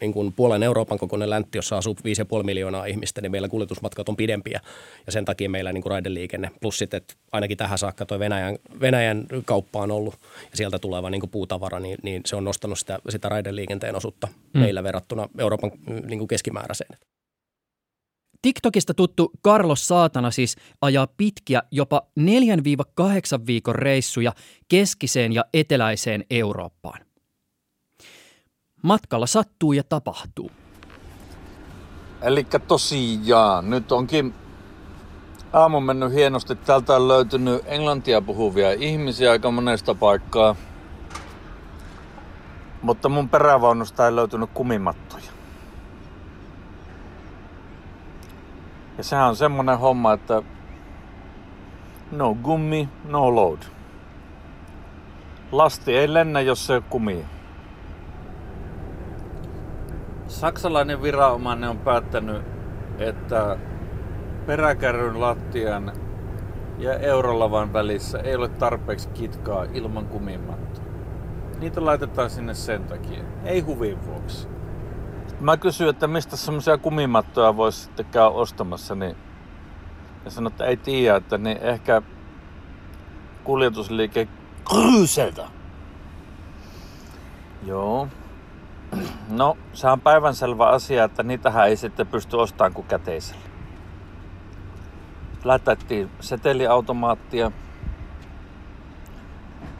niin 0.00 0.12
kuin 0.12 0.32
puolen 0.32 0.62
Euroopan 0.62 0.98
kokoinen 0.98 1.30
läntti, 1.30 1.58
jossa 1.58 1.78
asuu 1.78 1.96
5,5 2.38 2.42
miljoonaa 2.42 2.84
ihmistä, 2.84 3.20
niin 3.20 3.32
meillä 3.32 3.48
kuljetusmatkat 3.48 4.08
on 4.08 4.16
pidempiä 4.16 4.60
ja 5.06 5.12
sen 5.12 5.24
takia 5.24 5.50
meillä 5.50 5.72
niin 5.72 5.82
kuin 5.82 5.90
raideliikenne 5.90 6.50
plus 6.60 6.78
sitten, 6.78 6.98
että 6.98 7.14
ainakin 7.32 7.56
tähän 7.56 7.78
saakka 7.78 8.06
tuo 8.06 8.18
Venäjän, 8.18 8.58
Venäjän 8.80 9.26
kauppa 9.44 9.82
on 9.82 9.90
ollut 9.90 10.14
ja 10.50 10.56
sieltä 10.56 10.78
tuleva 10.78 11.10
niin 11.10 11.20
kuin 11.20 11.30
puutavara, 11.30 11.80
niin, 11.80 11.98
niin 12.02 12.22
se 12.26 12.36
on 12.36 12.44
nostanut 12.44 12.78
sitä, 12.78 12.98
sitä 13.08 13.28
raideliikenteen 13.28 13.96
osuutta 13.96 14.28
mm. 14.54 14.60
meillä 14.60 14.82
verrattuna 14.82 15.28
Euroopan 15.38 15.70
niin 16.06 16.18
kuin 16.18 16.28
keskimääräiseen. 16.28 16.98
TikTokista 18.42 18.94
tuttu 18.94 19.30
Carlos 19.44 19.88
Saatana 19.88 20.30
siis 20.30 20.56
ajaa 20.80 21.06
pitkiä 21.16 21.62
jopa 21.70 22.02
4-8 22.20 22.22
viikon 23.46 23.74
reissuja 23.74 24.32
keskiseen 24.68 25.32
ja 25.32 25.44
eteläiseen 25.54 26.24
Eurooppaan. 26.30 27.07
Matkalla 28.82 29.26
sattuu 29.26 29.72
ja 29.72 29.82
tapahtuu. 29.88 30.50
Eli 32.22 32.46
tosiaan, 32.68 33.70
nyt 33.70 33.92
onkin 33.92 34.34
Aamu 35.52 35.80
mennyt 35.80 36.12
hienosti. 36.12 36.56
Täältä 36.56 36.96
on 36.96 37.08
löytynyt 37.08 37.62
englantia 37.66 38.20
puhuvia 38.20 38.72
ihmisiä 38.72 39.30
aika 39.30 39.50
monesta 39.50 39.94
paikkaa. 39.94 40.56
Mutta 42.82 43.08
mun 43.08 43.28
perävaunusta 43.28 44.06
ei 44.06 44.16
löytynyt 44.16 44.50
kumimattoja. 44.54 45.24
Ja 48.98 49.04
sehän 49.04 49.28
on 49.28 49.36
semmonen 49.36 49.78
homma, 49.78 50.12
että 50.12 50.42
no 52.10 52.34
gummi, 52.34 52.88
no 53.04 53.34
load. 53.34 53.62
Lasti 55.52 55.96
ei 55.96 56.14
lennä, 56.14 56.40
jos 56.40 56.66
se 56.66 56.74
on 56.74 56.82
kumia. 56.82 57.37
Saksalainen 60.38 61.02
viranomainen 61.02 61.70
on 61.70 61.78
päättänyt, 61.78 62.42
että 62.98 63.58
peräkärryn 64.46 65.20
lattian 65.20 65.92
ja 66.78 66.98
eurolavan 66.98 67.72
välissä 67.72 68.18
ei 68.18 68.36
ole 68.36 68.48
tarpeeksi 68.48 69.08
kitkaa 69.08 69.64
ilman 69.74 70.06
kumimattoa. 70.06 70.84
Niitä 71.60 71.84
laitetaan 71.84 72.30
sinne 72.30 72.54
sen 72.54 72.84
takia, 72.84 73.24
ei 73.44 73.60
huvin 73.60 74.06
vuoksi. 74.06 74.48
Mä 75.40 75.56
kysyin, 75.56 75.90
että 75.90 76.06
mistä 76.06 76.36
semmoisia 76.36 76.78
kumimattoja 76.78 77.56
voisi 77.56 77.80
sitten 77.80 78.06
käydä 78.06 78.28
ostamassa, 78.28 78.94
niin 78.94 79.16
ja 80.24 80.30
sanoi, 80.30 80.50
että 80.50 80.64
ei 80.64 80.76
tiedä, 80.76 81.16
että 81.16 81.38
niin 81.38 81.58
ehkä 81.58 82.02
kuljetusliike 83.44 84.28
Kryyseltä. 84.70 85.46
Joo. 87.66 88.08
No, 89.28 89.56
se 89.72 89.88
on 89.88 90.00
päivänselvä 90.00 90.68
asia, 90.68 91.04
että 91.04 91.22
niitähän 91.22 91.68
ei 91.68 91.76
sitten 91.76 92.06
pysty 92.06 92.36
ostamaan 92.36 92.72
kuin 92.72 92.86
käteisellä. 92.86 93.42
Lätettiin 95.44 96.10
seteliautomaattia. 96.20 97.52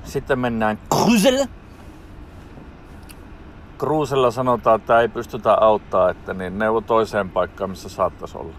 Sitten 0.05 0.38
mennään 0.38 0.79
Kryyselä. 0.91 1.47
Kruusella 3.79 4.31
sanotaan, 4.31 4.81
että 4.81 5.00
ei 5.00 5.09
pystytä 5.09 5.55
auttaa, 5.55 6.11
että 6.11 6.35
niin 6.35 6.59
neuvo 6.59 6.81
toiseen 6.81 7.31
paikkaan, 7.31 7.71
missä 7.71 7.88
saattaisi 7.88 8.38
olla. 8.38 8.55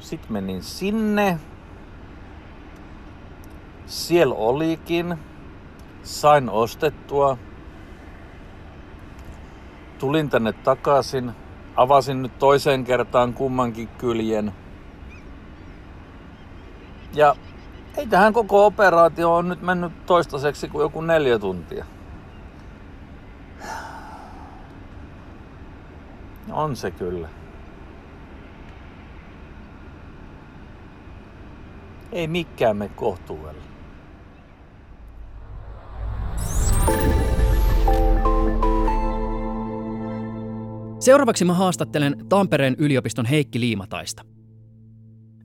Sitten 0.00 0.32
menin 0.32 0.62
sinne. 0.62 1.38
Siellä 3.86 4.34
olikin. 4.34 5.18
Sain 6.02 6.50
ostettua. 6.50 7.38
Tulin 9.98 10.30
tänne 10.30 10.52
takaisin. 10.52 11.32
Avasin 11.76 12.22
nyt 12.22 12.38
toiseen 12.38 12.84
kertaan 12.84 13.34
kummankin 13.34 13.88
kyljen. 13.88 14.52
Ja 17.14 17.36
ei 17.96 18.06
tähän 18.06 18.32
koko 18.32 18.66
operaatio 18.66 19.36
on 19.36 19.48
nyt 19.48 19.62
mennyt 19.62 20.06
toistaiseksi 20.06 20.68
kuin 20.68 20.82
joku 20.82 21.00
neljä 21.00 21.38
tuntia. 21.38 21.84
On 26.52 26.76
se 26.76 26.90
kyllä. 26.90 27.28
Ei 32.12 32.26
mikään 32.26 32.76
me 32.76 32.88
kohtuudella. 32.88 33.71
Seuraavaksi 41.02 41.44
mä 41.44 41.54
haastattelen 41.54 42.28
Tampereen 42.28 42.76
yliopiston 42.78 43.26
Heikki 43.26 43.60
Liimataista. 43.60 44.24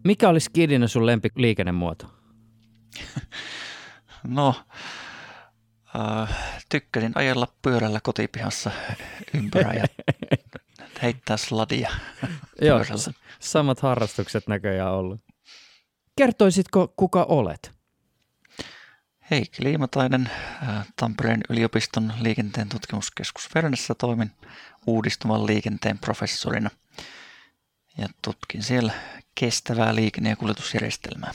Mikä 0.04 0.30
olisi 0.30 0.52
Kidinen 0.52 0.90
sun 0.90 1.06
lempiliikennemuoto? 1.06 2.08
No, 4.28 4.56
äh, 5.96 6.38
tykkäsin 6.70 7.12
ajella 7.16 7.48
pyörällä 7.62 8.00
kotipihassa 8.03 8.72
ympärä 9.34 9.74
ja 9.74 9.84
heittää 11.01 11.38
sladia 11.38 11.90
Joo, 12.62 12.79
samat 13.40 13.79
harrastukset 13.79 14.48
näköjään 14.48 14.94
ollut. 14.94 15.22
Kertoisitko, 16.18 16.94
kuka 16.96 17.24
olet? 17.24 17.76
Heikki 19.31 19.63
Liimatainen, 19.63 20.29
äh, 20.63 20.87
Tampereen 20.96 21.42
yliopiston 21.50 22.13
liikenteen 22.20 22.70
tutkimuskeskus 22.70 23.50
Vernessä 23.55 23.96
toimin 23.96 24.31
uudistuvan 24.87 25.46
liikenteen 25.46 25.98
professorina 25.98 26.70
ja 27.98 28.07
tutkin 28.22 28.63
siellä 28.63 28.94
kestävää 29.35 29.96
liikenne- 29.96 30.29
ja 30.29 30.35
kuljetusjärjestelmää. 30.35 31.31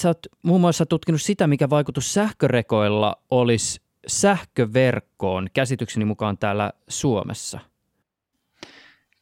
Sä 0.00 0.08
oot 0.08 0.26
muun 0.42 0.60
muassa 0.60 0.86
tutkinut 0.86 1.22
sitä, 1.22 1.46
mikä 1.46 1.70
vaikutus 1.70 2.14
sähkörekoilla 2.14 3.16
olisi 3.30 3.80
sähköverkkoon 4.06 5.48
käsitykseni 5.54 6.04
mukaan 6.04 6.38
täällä 6.38 6.72
Suomessa. 6.88 7.60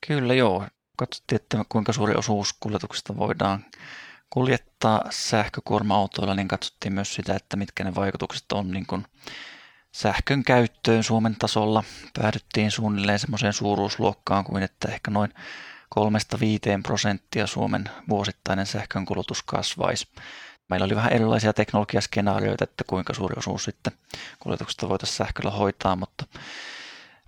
Kyllä 0.07 0.35
joo. 0.35 0.66
Katsottiin, 0.97 1.37
että 1.37 1.64
kuinka 1.68 1.92
suuri 1.92 2.14
osuus 2.14 2.53
kuljetuksesta 2.61 3.16
voidaan 3.16 3.64
kuljettaa 4.35 5.05
sähkökuorma-autoilla, 5.11 6.35
niin 6.35 6.49
katsottiin 6.49 6.92
myös 6.92 7.14
sitä, 7.14 7.35
että 7.35 7.57
mitkä 7.57 7.85
ne 7.85 7.94
vaikutukset 7.94 8.53
on 8.53 8.70
niin 8.70 8.87
kuin 8.87 9.07
sähkön 9.92 10.44
käyttöön 10.44 11.03
Suomen 11.03 11.37
tasolla. 11.37 11.85
Päädyttiin 12.20 12.70
suunnilleen 12.70 13.18
semmoiseen 13.18 13.53
suuruusluokkaan 13.53 14.44
kuin, 14.44 14.62
että 14.62 14.88
ehkä 14.88 15.11
noin 15.11 15.35
3-5 15.99 16.83
prosenttia 16.83 17.47
Suomen 17.47 17.90
vuosittainen 18.09 18.66
sähkön 18.66 19.05
kulutus 19.05 19.42
kasvaisi. 19.42 20.09
Meillä 20.68 20.85
oli 20.85 20.97
vähän 20.97 21.12
erilaisia 21.12 21.53
teknologiaskenaarioita, 21.53 22.64
että 22.64 22.85
kuinka 22.87 23.14
suuri 23.14 23.35
osuus 23.38 23.64
sitten 23.64 23.92
kuljetuksesta 24.38 24.88
voitaisiin 24.88 25.16
sähköllä 25.16 25.51
hoitaa, 25.51 25.97
mutta, 25.97 26.27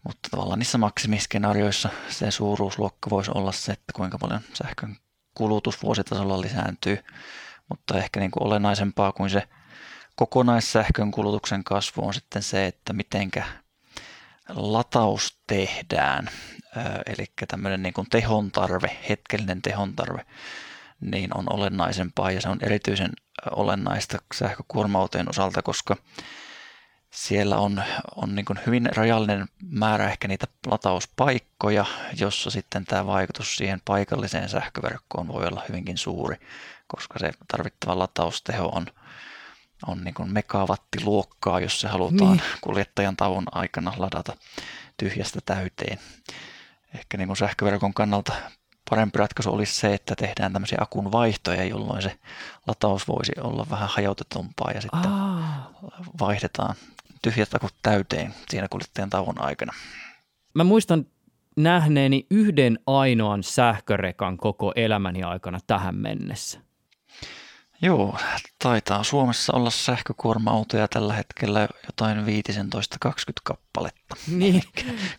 mutta 0.04 0.28
tavallaan 0.30 0.58
niissä 0.58 0.78
maksimiskenaarioissa 0.78 1.88
se 2.08 2.30
suuruusluokka 2.30 3.10
voisi 3.10 3.30
olla 3.34 3.52
se, 3.52 3.72
että 3.72 3.92
kuinka 3.92 4.18
paljon 4.18 4.40
sähkön 4.54 4.96
kulutus 5.36 5.82
vuositasolla 5.82 6.40
lisääntyy, 6.40 6.98
mutta 7.68 7.98
ehkä 7.98 8.20
niin 8.20 8.30
kuin 8.30 8.42
olennaisempaa 8.42 9.12
kuin 9.12 9.30
se 9.30 9.42
kokonaissähkön 10.16 11.10
kulutuksen 11.10 11.64
kasvu 11.64 12.06
on 12.06 12.14
sitten 12.14 12.42
se, 12.42 12.66
että 12.66 12.92
mitenkä 12.92 13.44
lataus 14.48 15.38
tehdään, 15.46 16.30
eli 17.06 17.26
tämmöinen 17.48 17.82
niin 17.82 17.94
kuin 17.94 18.06
tehon 18.10 18.50
tarve, 18.50 18.96
hetkellinen 19.08 19.62
tehon 19.62 19.96
tarve, 19.96 20.26
niin 21.00 21.36
on 21.36 21.52
olennaisempaa 21.52 22.30
ja 22.30 22.40
se 22.40 22.48
on 22.48 22.58
erityisen 22.62 23.10
olennaista 23.50 24.18
sähkökuorma-autojen 24.34 25.30
osalta, 25.30 25.62
koska 25.62 25.96
siellä 27.10 27.58
on, 27.58 27.82
on 28.16 28.34
niin 28.34 28.44
kuin 28.44 28.58
hyvin 28.66 28.88
rajallinen 28.96 29.48
määrä 29.70 30.10
ehkä 30.10 30.28
niitä 30.28 30.46
latauspaikkoja, 30.66 31.84
jossa 32.18 32.50
sitten 32.50 32.84
tämä 32.84 33.06
vaikutus 33.06 33.56
siihen 33.56 33.82
paikalliseen 33.84 34.48
sähköverkkoon 34.48 35.28
voi 35.28 35.46
olla 35.46 35.62
hyvinkin 35.68 35.98
suuri, 35.98 36.36
koska 36.86 37.18
se 37.18 37.30
tarvittava 37.48 37.98
latausteho 37.98 38.68
on, 38.68 38.86
on 39.86 40.04
niin 40.04 40.14
kuin 40.14 40.32
megawattiluokkaa, 40.32 41.60
jos 41.60 41.80
se 41.80 41.88
halutaan 41.88 42.36
niin. 42.36 42.42
kuljettajan 42.60 43.16
tauon 43.16 43.44
aikana 43.52 43.92
ladata 43.96 44.36
tyhjästä 44.96 45.40
täyteen. 45.46 45.98
Ehkä 46.94 47.16
niin 47.16 47.26
kuin 47.26 47.36
sähköverkon 47.36 47.94
kannalta 47.94 48.32
parempi 48.90 49.18
ratkaisu 49.18 49.52
olisi 49.52 49.74
se, 49.74 49.94
että 49.94 50.14
tehdään 50.14 50.52
tämmöisiä 50.52 50.78
akun 50.80 51.12
vaihtoja, 51.12 51.64
jolloin 51.64 52.02
se 52.02 52.18
lataus 52.66 53.08
voisi 53.08 53.32
olla 53.40 53.66
vähän 53.70 53.88
hajautetumpaa 53.88 54.70
ja 54.74 54.80
sitten 54.80 55.10
Aa. 55.10 55.70
vaihdetaan 56.20 56.74
tyhjät 57.22 57.54
akut 57.54 57.74
täyteen 57.82 58.34
siinä 58.48 58.68
kuljettajan 58.68 59.10
tauon 59.10 59.40
aikana. 59.40 59.72
Mä 60.54 60.64
muistan 60.64 61.06
nähneeni 61.56 62.26
yhden 62.30 62.78
ainoan 62.86 63.42
sähkörekan 63.42 64.36
koko 64.36 64.72
elämäni 64.76 65.22
aikana 65.22 65.60
tähän 65.66 65.94
mennessä. 65.94 66.60
Joo, 67.82 68.18
taitaa 68.58 69.02
Suomessa 69.02 69.52
olla 69.52 69.70
sähkökuorma-autoja 69.70 70.88
tällä 70.88 71.12
hetkellä 71.12 71.68
jotain 71.86 72.18
15-20 72.18 72.22
kappaletta. 73.42 74.16
Niin, 74.28 74.62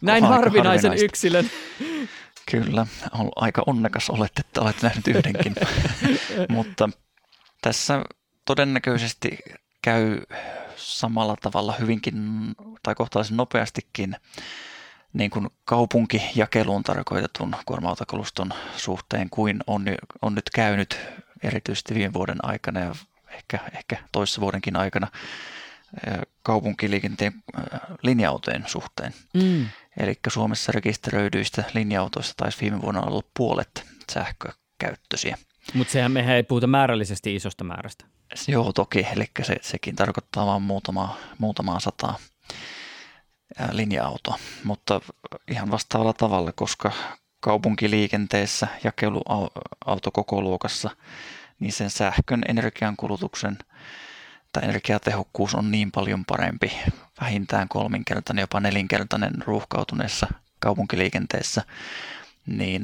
näin 0.01 0.23
harvinaisen 0.23 0.93
yksilön. 0.93 1.49
Kyllä, 2.51 2.87
aika 3.35 3.63
onnekas 3.65 4.09
olet, 4.09 4.31
että 4.39 4.61
olet 4.61 4.81
nähnyt 4.81 5.07
yhdenkin. 5.07 5.55
Mutta 6.49 6.89
tässä 7.61 8.01
todennäköisesti 8.45 9.37
käy 9.81 10.21
samalla 10.75 11.35
tavalla 11.41 11.75
hyvinkin 11.79 12.15
tai 12.83 12.95
kohtalaisen 12.95 13.37
nopeastikin 13.37 14.15
niin 15.13 15.31
kuin 15.31 15.47
kaupunkijakeluun 15.65 16.83
tarkoitetun 16.83 17.55
kuorma-autokaluston 17.65 18.53
suhteen 18.77 19.29
kuin 19.29 19.59
on, 19.67 19.85
on 20.21 20.35
nyt 20.35 20.49
käynyt 20.55 20.99
erityisesti 21.43 21.95
viime 21.95 22.13
vuoden 22.13 22.37
aikana 22.43 22.79
ja 22.79 22.95
ehkä, 23.29 23.59
ehkä 23.73 23.97
toissa 24.11 24.41
vuodenkin 24.41 24.75
aikana 24.75 25.07
kaupunkiliikenteen 26.43 27.33
linja-autojen 28.03 28.63
suhteen. 28.67 29.13
Mm. 29.33 29.67
Eli 29.97 30.19
Suomessa 30.27 30.71
rekisteröidyistä 30.71 31.63
linja-autoista 31.73 32.33
taisi 32.37 32.61
viime 32.61 32.81
vuonna 32.81 33.01
olla 33.01 33.23
puolet 33.37 33.85
sähkökäyttöisiä. 34.11 35.37
Mutta 35.73 35.91
sehän 35.93 36.11
mehän 36.11 36.35
ei 36.35 36.43
puhuta 36.43 36.67
määrällisesti 36.67 37.35
isosta 37.35 37.63
määrästä. 37.63 38.05
Joo, 38.47 38.73
toki. 38.73 39.07
Eli 39.11 39.25
se, 39.43 39.55
sekin 39.61 39.95
tarkoittaa 39.95 40.45
vain 40.45 40.61
muutamaa, 40.61 41.17
muutamaa 41.37 41.79
sataa 41.79 42.17
linja-autoa. 43.71 44.37
Mutta 44.63 45.01
ihan 45.51 45.71
vastaavalla 45.71 46.13
tavalla, 46.13 46.51
koska 46.51 46.91
kaupunkiliikenteessä 47.39 48.67
jakeluauto 48.83 50.11
koko 50.13 50.41
luokassa, 50.41 50.89
niin 51.59 51.73
sen 51.73 51.89
sähkön 51.89 52.41
energiankulutuksen 52.47 53.57
tai 54.53 54.63
energiatehokkuus 54.63 55.55
on 55.55 55.71
niin 55.71 55.91
paljon 55.91 56.25
parempi, 56.25 56.71
vähintään 57.21 57.67
kolminkertainen, 57.67 58.41
jopa 58.41 58.59
nelinkertainen 58.59 59.33
ruuhkautuneessa 59.45 60.27
kaupunkiliikenteessä, 60.59 61.63
niin 62.45 62.83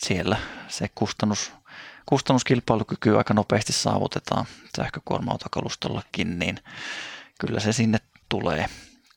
siellä 0.00 0.36
se 0.68 0.88
kustannus, 0.94 1.52
kustannuskilpailukyky 2.06 3.18
aika 3.18 3.34
nopeasti 3.34 3.72
saavutetaan 3.72 4.46
sähkökuorma-autokalustollakin, 4.76 6.38
niin 6.38 6.60
kyllä 7.40 7.60
se 7.60 7.72
sinne 7.72 7.98
tulee, 8.28 8.66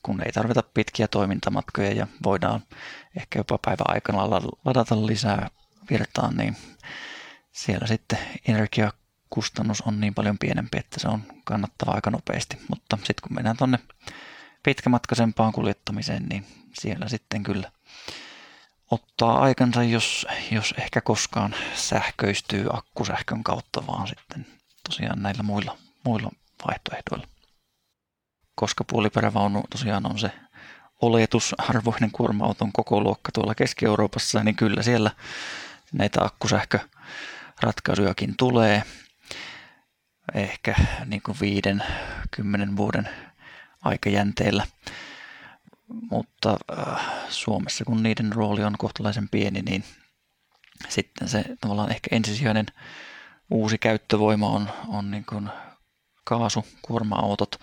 kun 0.03 0.21
ei 0.25 0.31
tarvita 0.31 0.63
pitkiä 0.73 1.07
toimintamatkoja 1.07 1.93
ja 1.93 2.07
voidaan 2.23 2.63
ehkä 3.17 3.39
jopa 3.39 3.57
päivän 3.65 3.85
aikana 3.89 4.29
ladata 4.65 5.05
lisää 5.05 5.49
virtaan, 5.89 6.37
niin 6.37 6.57
siellä 7.51 7.87
sitten 7.87 8.19
energiakustannus 9.29 9.81
on 9.81 9.99
niin 9.99 10.13
paljon 10.13 10.37
pienempi, 10.37 10.77
että 10.77 10.99
se 10.99 11.07
on 11.07 11.23
kannattava 11.43 11.91
aika 11.91 12.11
nopeasti. 12.11 12.57
Mutta 12.69 12.97
sitten 12.97 13.21
kun 13.21 13.35
mennään 13.35 13.57
tuonne 13.57 13.79
pitkämatkaisempaan 14.63 15.53
kuljettamiseen, 15.53 16.25
niin 16.25 16.45
siellä 16.79 17.07
sitten 17.07 17.43
kyllä 17.43 17.71
ottaa 18.91 19.41
aikansa, 19.41 19.83
jos, 19.83 20.27
jos 20.51 20.73
ehkä 20.77 21.01
koskaan 21.01 21.55
sähköistyy 21.75 22.67
akkusähkön 22.73 23.43
kautta, 23.43 23.87
vaan 23.87 24.07
sitten 24.07 24.45
tosiaan 24.89 25.23
näillä 25.23 25.43
muilla, 25.43 25.77
muilla 26.05 26.31
vaihtoehdoilla. 26.67 27.27
Koska 28.55 28.83
puoliperävaunu 28.83 29.63
tosiaan 29.69 30.05
on 30.05 30.19
se 30.19 30.31
oletusarvoinen 31.01 32.11
kuorma-auton 32.11 32.71
koko 32.71 33.01
luokka 33.01 33.31
tuolla 33.31 33.55
Keski-Euroopassa, 33.55 34.43
niin 34.43 34.55
kyllä 34.55 34.83
siellä 34.83 35.11
näitä 35.93 36.23
akkusähköratkaisujakin 36.23 38.37
tulee. 38.37 38.83
Ehkä 40.33 40.75
niin 41.05 41.21
kuin 41.21 41.37
viiden, 41.41 41.83
kymmenen 42.31 42.77
vuoden 42.77 43.09
aikajänteellä. 43.81 44.67
Mutta 46.11 46.57
äh, 46.79 47.11
Suomessa, 47.29 47.85
kun 47.85 48.03
niiden 48.03 48.33
rooli 48.33 48.63
on 48.63 48.75
kohtalaisen 48.77 49.29
pieni, 49.29 49.61
niin 49.61 49.83
sitten 50.89 51.29
se 51.29 51.43
tavallaan 51.61 51.91
ehkä 51.91 52.15
ensisijainen 52.15 52.65
uusi 53.49 53.77
käyttövoima 53.77 54.49
on, 54.49 54.69
on 54.87 55.11
niin 55.11 55.25
kuin 55.25 55.49
kaasukuorma-autot. 56.23 57.59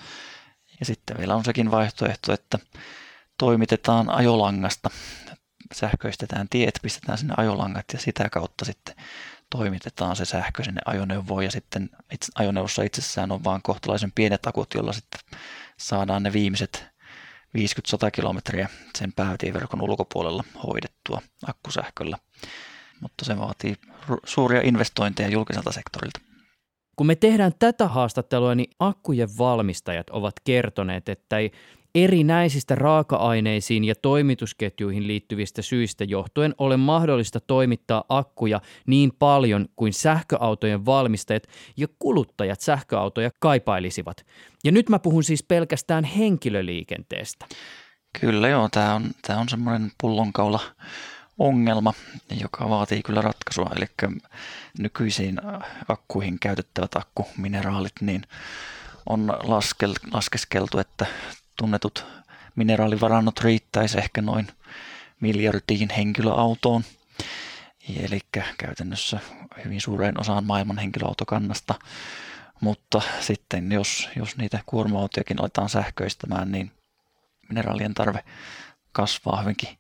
Ja 0.81 0.87
sitten 0.87 1.19
vielä 1.19 1.35
on 1.35 1.45
sekin 1.45 1.71
vaihtoehto, 1.71 2.33
että 2.33 2.59
toimitetaan 3.39 4.11
ajolangasta, 4.11 4.91
sähköistetään 5.75 6.49
tiet, 6.49 6.79
pistetään 6.83 7.19
sinne 7.19 7.35
ajolangat 7.37 7.85
ja 7.93 7.99
sitä 7.99 8.29
kautta 8.31 8.65
sitten 8.65 8.95
toimitetaan 9.51 10.17
se 10.17 10.25
sähkö 10.25 10.65
sinne 10.65 10.81
ajoneuvoon 10.85 11.45
ja 11.45 11.51
sitten 11.51 11.91
itse, 12.13 12.33
ajoneuvossa 12.35 12.83
itsessään 12.83 13.33
on 13.33 13.45
vaan 13.45 13.63
kohtalaisen 13.63 14.13
pienet 14.15 14.47
akut, 14.47 14.75
jolla 14.75 14.93
sitten 14.93 15.21
saadaan 15.79 16.23
ne 16.23 16.33
viimeiset 16.33 16.87
50-100 17.59 17.61
kilometriä 18.13 18.69
sen 18.99 19.13
päätieverkon 19.13 19.83
ulkopuolella 19.83 20.45
hoidettua 20.67 21.23
akkusähköllä. 21.47 22.19
Mutta 23.01 23.25
se 23.25 23.39
vaatii 23.39 23.75
suuria 24.25 24.61
investointeja 24.65 25.29
julkiselta 25.29 25.73
sektorilta. 25.73 26.21
Kun 26.97 27.07
me 27.07 27.15
tehdään 27.15 27.53
tätä 27.59 27.89
haastattelua, 27.89 28.55
niin 28.55 28.71
akkujen 28.79 29.29
valmistajat 29.39 30.11
ovat 30.11 30.35
kertoneet, 30.45 31.09
että 31.09 31.39
ei 31.39 31.53
erinäisistä 31.97 32.75
raaka-aineisiin 32.75 33.85
ja 33.85 33.95
toimitusketjuihin 33.95 35.07
liittyvistä 35.07 35.63
syistä 35.63 36.05
johtuen 36.05 36.55
ole 36.59 36.77
mahdollista 36.77 37.41
toimittaa 37.41 38.05
akkuja 38.09 38.61
niin 38.87 39.13
paljon 39.19 39.69
kuin 39.77 39.93
sähköautojen 39.93 40.87
valmistajat 40.87 41.43
ja 41.77 41.89
kuluttajat 41.99 42.61
sähköautoja 42.61 43.31
kaipailisivat. 43.41 44.27
Ja 44.65 44.73
nyt 44.73 44.89
mä 44.89 44.99
puhun 44.99 45.25
siis 45.25 45.43
pelkästään 45.43 46.05
henkilöliikenteestä. 46.05 47.47
Kyllä 48.21 48.49
joo, 48.49 48.69
tämä 48.69 48.95
on, 48.95 49.11
tämä 49.27 49.41
on 49.41 49.49
semmoinen 49.49 49.93
pullonkaula 50.01 50.61
ongelma, 51.39 51.93
joka 52.41 52.69
vaatii 52.69 53.03
kyllä 53.03 53.23
ratkaisua. 53.23 53.71
Eli 53.77 53.87
nykyisiin 54.79 55.41
akkuihin 55.89 56.39
käytettävät 56.41 56.97
akkumineraalit, 56.97 57.93
niin 58.01 58.23
on 59.07 59.27
laskel, 59.43 59.95
laskeskeltu, 60.13 60.79
että 60.79 61.07
tunnetut 61.57 62.07
mineraalivarannot 62.57 63.41
riittäisi 63.41 63.99
ehkä 63.99 64.23
noin 64.23 64.49
miljardiin 65.21 65.91
henkilöautoon. 65.91 66.85
Eli 67.97 68.21
käytännössä 68.59 69.19
hyvin 69.65 69.81
suureen 69.81 70.21
osaan 70.21 70.45
maailman 70.45 70.79
henkilöautokannasta. 70.79 71.75
Mutta 72.61 73.03
sitten 73.21 73.73
jos, 73.73 74.09
jos 74.17 74.37
niitä 74.37 74.59
kuorma-autojakin 74.67 75.41
aletaan 75.41 75.69
sähköistämään, 75.69 76.53
niin 76.53 76.73
mineraalien 77.49 77.95
tarve 77.95 78.25
kasvaa 78.93 79.41
hyvinkin, 79.41 79.79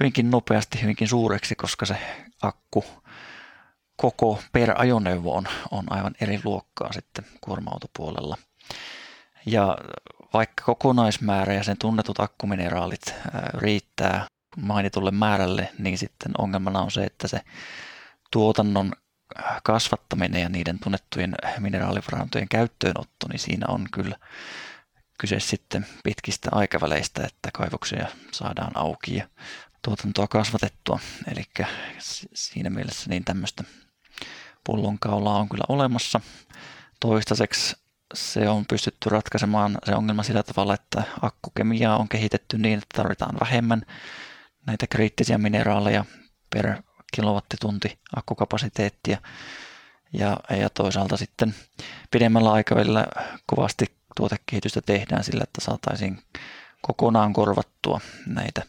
hyvinkin 0.00 0.30
nopeasti, 0.30 0.82
hyvinkin 0.82 1.08
suureksi, 1.08 1.54
koska 1.54 1.86
se 1.86 1.96
akku 2.42 2.84
koko 3.96 4.42
per 4.52 4.72
ajoneuvo 4.76 5.34
on, 5.34 5.46
on 5.70 5.84
aivan 5.90 6.14
eri 6.20 6.40
luokkaa 6.44 6.92
sitten 6.92 7.24
kuorma-autopuolella. 7.40 8.36
Ja 9.46 9.78
vaikka 10.34 10.64
kokonaismäärä 10.64 11.54
ja 11.54 11.64
sen 11.64 11.78
tunnetut 11.78 12.20
akkumineraalit 12.20 13.14
riittää 13.54 14.26
mainitulle 14.56 15.10
määrälle, 15.10 15.72
niin 15.78 15.98
sitten 15.98 16.32
ongelmana 16.38 16.80
on 16.80 16.90
se, 16.90 17.04
että 17.04 17.28
se 17.28 17.40
tuotannon 18.30 18.92
kasvattaminen 19.62 20.42
ja 20.42 20.48
niiden 20.48 20.78
tunnettujen 20.78 21.34
mineraalivarantojen 21.58 22.48
käyttöönotto, 22.48 23.28
niin 23.28 23.38
siinä 23.38 23.66
on 23.68 23.86
kyllä 23.92 24.16
kyse 25.18 25.40
sitten 25.40 25.86
pitkistä 26.04 26.48
aikaväleistä, 26.52 27.22
että 27.26 27.50
kaivoksia 27.54 28.06
saadaan 28.32 28.72
auki 28.74 29.16
ja 29.16 29.28
tuotantoa 29.82 30.28
kasvatettua. 30.28 31.00
Eli 31.32 31.42
siinä 32.34 32.70
mielessä 32.70 33.10
niin 33.10 33.24
tämmöistä 33.24 33.64
pullonkaulaa 34.66 35.38
on 35.38 35.48
kyllä 35.48 35.64
olemassa. 35.68 36.20
Toistaiseksi 37.00 37.83
se 38.14 38.48
on 38.48 38.66
pystytty 38.66 39.08
ratkaisemaan 39.08 39.78
se 39.84 39.94
ongelma 39.94 40.22
sillä 40.22 40.42
tavalla, 40.42 40.74
että 40.74 41.02
akkukemiaa 41.22 41.96
on 41.96 42.08
kehitetty 42.08 42.58
niin, 42.58 42.78
että 42.78 42.96
tarvitaan 42.96 43.36
vähemmän 43.40 43.82
näitä 44.66 44.86
kriittisiä 44.86 45.38
mineraaleja 45.38 46.04
per 46.50 46.82
kilowattitunti 47.12 47.98
akkukapasiteettia. 48.16 49.18
Ja, 50.12 50.36
ja 50.50 50.70
toisaalta 50.70 51.16
sitten 51.16 51.54
pidemmällä 52.10 52.52
aikavälillä 52.52 53.06
kovasti 53.46 53.86
tuotekehitystä 54.16 54.80
tehdään 54.82 55.24
sillä, 55.24 55.42
että 55.42 55.60
saataisiin 55.60 56.22
kokonaan 56.80 57.32
korvattua 57.32 58.00
näitä 58.26 58.62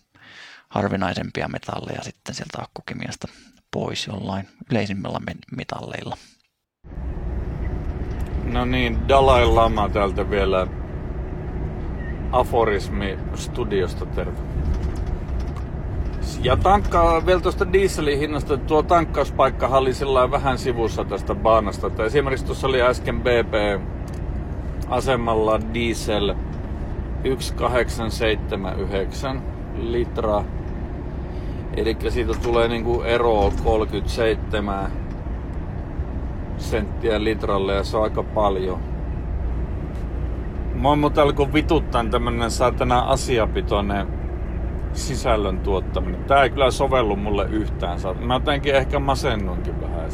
harvinaisempia 0.69 1.47
metalleja 1.47 2.03
sitten 2.03 2.35
sieltä 2.35 2.61
akkukemiasta 2.61 3.27
pois 3.71 4.07
jollain 4.07 4.49
yleisimmillä 4.71 5.19
metalleilla. 5.55 6.17
No 8.55 8.65
niin, 8.65 9.07
Dalai 9.07 9.45
Lama 9.45 9.89
täältä 9.89 10.29
vielä 10.29 10.67
aforismi 12.31 13.17
studiosta 13.33 14.05
terve. 14.05 14.37
Ja 16.43 16.57
tankkaa 16.57 17.25
vielä 17.25 17.39
tuosta 17.39 17.73
dieselin 17.73 18.19
hinnasta, 18.19 18.57
tuo 18.57 18.83
tankkauspaikka 18.83 19.67
oli 19.67 19.93
sillä 19.93 20.31
vähän 20.31 20.57
sivussa 20.57 21.05
tästä 21.05 21.35
baanasta. 21.35 21.87
Että 21.87 22.03
esimerkiksi 22.03 22.45
tuossa 22.45 22.67
oli 22.67 22.81
äsken 22.81 23.21
BP-asemalla 23.21 25.59
diesel 25.73 26.35
1879 27.23 29.43
litraa. 29.77 30.43
Eli 31.77 31.97
siitä 32.09 32.33
tulee 32.43 32.67
niinku 32.67 33.01
ero 33.01 33.51
37 33.63 35.04
senttiä 36.65 37.23
litralle 37.23 37.73
ja 37.73 37.83
se 37.83 37.97
on 37.97 38.03
aika 38.03 38.23
paljon. 38.23 38.79
Mua 40.75 40.95
muuten 40.95 41.23
alkoi 41.23 41.53
vituttaa 41.53 42.05
tämmönen 42.05 42.51
saatana 42.51 42.99
asiapitoinen 42.99 44.07
sisällön 44.93 45.59
tuottaminen. 45.59 46.23
Tää 46.23 46.43
ei 46.43 46.49
kyllä 46.49 46.71
sovellu 46.71 47.15
mulle 47.15 47.47
yhtään. 47.49 47.99
Mä 48.19 48.33
jotenkin 48.33 48.75
ehkä 48.75 48.99
masennunkin 48.99 49.81
vähän. 49.81 50.09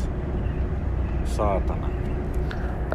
Saatana. 1.23 1.89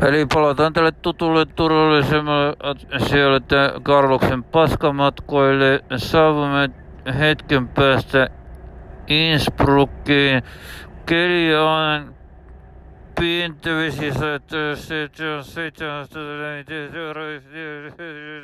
Eli 0.01 0.27
palataan 0.35 0.73
tälle 0.73 0.92
tutulle 0.92 1.47
turvallisemmalle 1.47 2.57
asialle 2.95 3.40
Karloksen 3.83 4.45
paskamatkoille. 4.45 5.85
Saavumme 5.97 6.71
hetken 7.19 7.69
päästä 7.69 8.29
Innsbruckiin. 9.07 10.42
Keli 11.07 11.57
on 11.57 12.15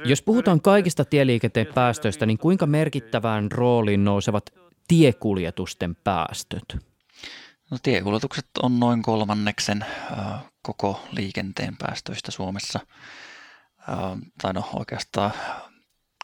jos 0.04 0.22
puhutaan 0.22 0.61
kaikista 0.61 1.04
tieliikenteen 1.04 1.66
päästöistä, 1.74 2.26
niin 2.26 2.38
kuinka 2.38 2.66
merkittävään 2.66 3.52
rooliin 3.52 4.04
nousevat 4.04 4.50
tiekuljetusten 4.88 5.96
päästöt? 5.96 6.62
No, 7.70 7.78
tiekuljetukset 7.82 8.46
on 8.62 8.80
noin 8.80 9.02
kolmanneksen 9.02 9.82
äh, 9.82 10.44
koko 10.62 11.04
liikenteen 11.11 11.76
päästöistä 11.76 12.30
Suomessa. 12.30 12.80
Äh, 13.88 13.96
tai 14.42 14.52
no 14.52 14.68
oikeastaan 14.74 15.32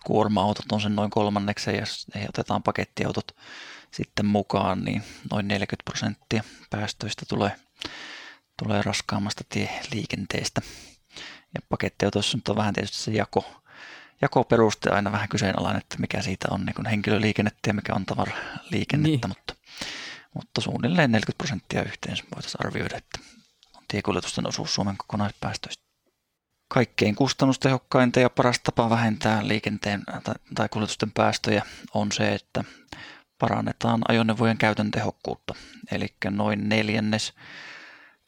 kuorma-autot 0.04 0.72
on 0.72 0.80
sen 0.80 0.96
noin 0.96 1.10
kolmanneksen 1.10 1.74
ja 1.74 1.80
jos 1.80 2.06
ei 2.14 2.26
oteta 2.28 2.60
pakettiautot 2.64 3.36
sitten 3.90 4.26
mukaan, 4.26 4.84
niin 4.84 5.02
noin 5.30 5.48
40 5.48 5.84
prosenttia 5.84 6.42
päästöistä 6.70 7.26
tulee 7.28 7.52
tulee 8.58 8.82
raskaammasta 8.82 9.44
tieliikenteestä. 9.48 10.60
Ja 11.54 11.60
pakettiautoissa 11.68 12.36
nyt 12.36 12.48
on 12.48 12.56
vähän 12.56 12.74
tietysti 12.74 12.96
se 12.96 13.10
jako, 13.10 13.62
jakoperuste 14.22 14.90
aina 14.90 15.12
vähän 15.12 15.28
kyseenalainen, 15.28 15.82
että 15.82 15.96
mikä 15.98 16.22
siitä 16.22 16.48
on 16.50 16.66
niin 16.66 16.86
henkilöliikennettä 16.86 17.70
ja 17.70 17.74
mikä 17.74 17.94
on 17.94 18.06
tavaraliikennettä, 18.06 19.28
niin. 19.28 19.36
mutta, 19.38 19.54
mutta 20.34 20.60
suunnilleen 20.60 21.12
40 21.12 21.38
prosenttia 21.38 21.82
yhteen 21.82 22.16
voitaisiin 22.34 22.66
arvioida, 22.66 22.96
että 22.96 23.18
on 23.76 23.82
tiekuljetusten 23.88 24.48
osuus 24.48 24.74
Suomen 24.74 24.96
kokonaispäästöistä. 24.96 25.88
Kaikkein 26.68 27.14
kustannustehokkainta 27.14 28.20
ja 28.20 28.30
paras 28.30 28.60
tapa 28.60 28.90
vähentää 28.90 29.48
liikenteen 29.48 30.02
tai, 30.24 30.34
tai 30.54 30.68
kuljetusten 30.68 31.12
päästöjä 31.12 31.62
on 31.94 32.12
se, 32.12 32.34
että 32.34 32.64
parannetaan 33.38 34.00
ajoneuvojen 34.08 34.58
käytön 34.58 34.90
tehokkuutta. 34.90 35.54
Eli 35.90 36.06
noin 36.30 36.68
neljännes 36.68 37.32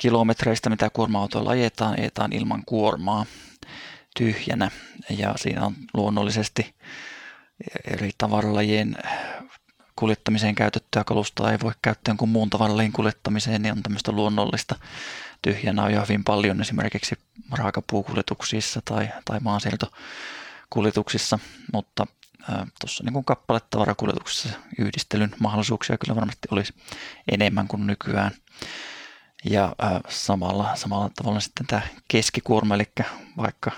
kilometreistä, 0.01 0.71
mitä 0.71 0.91
kuorma-autoilla 0.91 1.51
ajetaan, 1.51 2.01
ajetaan 2.01 2.33
ilman 2.33 2.63
kuormaa 2.67 3.27
tyhjänä. 4.17 4.71
Ja 5.11 5.35
siinä 5.37 5.67
on 5.67 5.75
luonnollisesti 5.95 6.75
eri 7.85 8.11
tavaralajien 8.19 8.97
kuljettamiseen 9.97 10.55
käytettyä 10.55 11.05
kalustoa 11.05 11.53
ei 11.53 11.59
voi 11.63 11.73
käyttää 11.83 12.15
kuin 12.19 12.29
muun 12.29 12.51
tavaralajien 12.51 12.93
kuljettamiseen, 12.93 13.63
niin 13.63 13.73
on 13.73 13.83
tämmöistä 13.83 14.13
luonnollista 14.13 14.79
tyhjänä 15.43 15.83
on 15.83 15.93
jo 15.93 16.03
hyvin 16.03 16.25
paljon 16.25 16.61
esimerkiksi 16.61 17.19
raakapuukuljetuksissa 17.51 18.83
tai, 18.85 19.09
tai 19.25 19.41
maansiirtokuljetuksissa, 19.41 21.39
mutta 21.73 22.07
tuossa 22.81 23.05
niin 23.05 23.25
kappaletavarakuljetuksessa 23.25 24.49
yhdistelyn 24.79 25.31
mahdollisuuksia 25.39 25.99
kyllä 25.99 26.17
varmasti 26.17 26.49
olisi 26.51 26.75
enemmän 27.33 27.69
kuin 27.69 27.87
nykyään. 27.87 28.31
Ja 29.45 29.75
äh, 29.85 30.01
samalla, 30.09 30.77
samalla 30.77 31.11
tavalla 31.17 31.41
sitten 31.41 31.67
tämä 31.67 31.83
keskikuorma, 32.09 32.75
eli 32.75 32.85
vaikka 33.37 33.71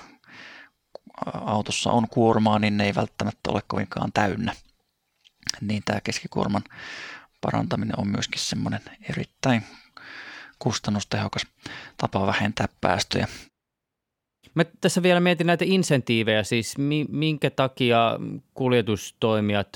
autossa 1.26 1.90
on 1.90 2.08
kuormaa, 2.08 2.58
niin 2.58 2.76
ne 2.76 2.84
ei 2.84 2.94
välttämättä 2.94 3.50
ole 3.50 3.62
kovinkaan 3.66 4.12
täynnä. 4.12 4.54
Niin 5.60 5.82
tämä 5.84 6.00
keskikuorman 6.00 6.62
parantaminen 7.40 7.98
on 7.98 8.08
myöskin 8.08 8.40
semmoinen 8.40 8.80
erittäin 9.10 9.62
kustannustehokas 10.58 11.46
tapa 11.96 12.26
vähentää 12.26 12.68
päästöjä. 12.80 13.28
Mä 14.54 14.64
tässä 14.80 15.02
vielä 15.02 15.20
mietin 15.20 15.46
näitä 15.46 15.64
insentiivejä, 15.68 16.42
siis 16.42 16.74
minkä 17.08 17.50
takia 17.50 18.18
kuljetustoimijat 18.54 19.68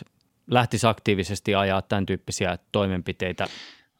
lähtis 0.46 0.84
aktiivisesti 0.84 1.54
ajaa 1.54 1.82
tämän 1.82 2.06
tyyppisiä 2.06 2.58
toimenpiteitä 2.72 3.46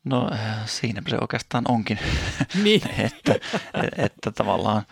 No 0.07 0.31
siinä 0.67 1.03
se 1.09 1.17
oikeastaan 1.21 1.65
onkin, 1.69 1.99
niin. 2.65 2.83
että, 2.99 3.35
että 3.97 4.31
tavallaan 4.31 4.83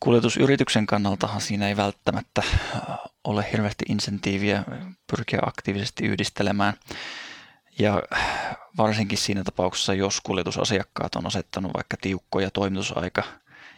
kuljetusyrityksen 0.00 0.86
kannaltahan 0.86 1.40
siinä 1.40 1.68
ei 1.68 1.76
välttämättä 1.76 2.42
ole 3.24 3.46
hirveästi 3.52 3.84
insentiiviä 3.88 4.64
pyrkiä 5.10 5.38
aktiivisesti 5.46 6.06
yhdistelemään. 6.06 6.74
Ja 7.78 8.02
varsinkin 8.76 9.18
siinä 9.18 9.44
tapauksessa, 9.44 9.94
jos 9.94 10.20
kuljetusasiakkaat 10.20 11.16
on 11.16 11.26
asettanut 11.26 11.74
vaikka 11.74 11.96
tiukkoja 12.00 12.50
toimitusaika 12.50 13.22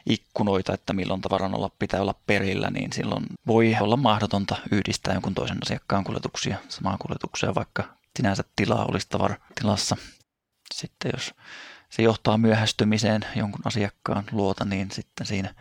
ikkunoita, 0.06 0.74
että 0.74 0.92
milloin 0.92 1.20
tavaran 1.20 1.54
olla, 1.54 1.70
pitää 1.78 2.00
olla 2.00 2.14
perillä, 2.26 2.70
niin 2.70 2.92
silloin 2.92 3.24
voi 3.46 3.76
olla 3.80 3.96
mahdotonta 3.96 4.56
yhdistää 4.70 5.14
jonkun 5.14 5.34
toisen 5.34 5.58
asiakkaan 5.62 6.04
kuljetuksia 6.04 6.56
samaan 6.68 6.98
kuljetukseen, 6.98 7.54
vaikka 7.54 7.84
sinänsä 8.16 8.44
tilaa 8.56 8.84
olisi 8.84 9.06
tavaratilassa 9.10 9.96
sitten 10.74 11.10
jos 11.14 11.34
se 11.90 12.02
johtaa 12.02 12.38
myöhästymiseen 12.38 13.26
jonkun 13.36 13.60
asiakkaan 13.64 14.24
luota, 14.32 14.64
niin 14.64 14.90
sitten 14.90 15.26
siinä, 15.26 15.54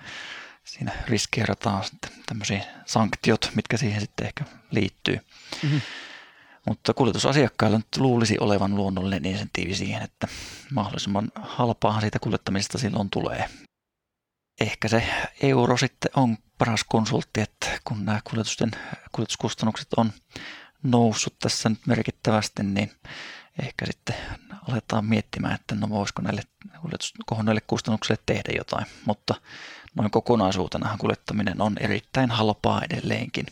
siinä 0.64 0.92
riskeerataan 1.08 1.84
sitten 1.84 2.12
tämmöisiä 2.26 2.64
sanktiot, 2.86 3.52
mitkä 3.56 3.78
siihen 3.78 4.02
sitten 4.02 4.28
ehkä 4.28 4.46
liittyy. 4.72 5.20
Mm-hmm. 5.64 5.82
Mutta 6.68 6.94
kuljetusasiakkailla 6.94 7.78
nyt 7.78 7.98
luulisi 7.98 8.38
olevan 8.40 8.76
luonnollinen 8.76 9.26
insentiivi 9.26 9.76
siihen, 9.76 10.04
että 10.04 10.28
mahdollisimman 10.72 11.32
halpaa 11.36 12.02
siitä 12.02 12.20
kuljettamisesta 12.20 12.78
silloin 12.78 13.10
tulee. 13.10 13.50
Ehkä 14.62 14.88
se 14.88 15.04
euro 15.42 15.78
sitten 15.78 16.12
on 16.16 16.38
paras 16.58 16.84
konsultti, 16.84 17.42
että 17.42 17.80
kun 17.84 18.06
nämä 18.06 18.20
kuljetusten, 18.24 18.72
kuljetuskustannukset 19.12 19.88
on 19.98 20.14
noussut 20.84 21.40
tässä 21.40 21.70
nyt 21.70 21.88
merkittävästi, 21.88 22.64
niin 22.64 22.92
ehkä 23.64 23.86
sitten 23.86 24.16
aletaan 24.70 25.06
miettimään, 25.06 25.56
että 25.56 25.76
no 25.76 25.90
voisiko 25.90 26.22
näille 26.22 26.42
kohonneille 27.26 27.62
kustannuksille 27.68 28.22
tehdä 28.26 28.54
jotain, 28.58 28.86
mutta 29.06 29.36
noin 29.96 30.12
kokonaisuutena 30.12 30.98
kuljettaminen 31.00 31.62
on 31.62 31.76
erittäin 31.80 32.32
halpaa 32.32 32.82
edelleenkin. 32.92 33.46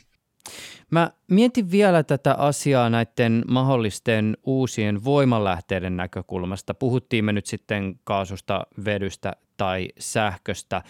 Mä 0.92 1.12
mietin 1.28 1.72
vielä 1.72 2.04
tätä 2.04 2.34
asiaa 2.34 2.90
näiden 2.90 3.44
mahdollisten 3.48 4.38
uusien 4.44 5.04
voimalähteiden 5.04 5.98
näkökulmasta. 5.98 6.74
Puhuttiin 6.74 7.26
me 7.26 7.34
nyt 7.34 7.46
sitten 7.46 8.00
kaasusta, 8.04 8.68
vedystä 8.86 9.34
tai 9.58 9.90
sähköstä. 10.00 10.84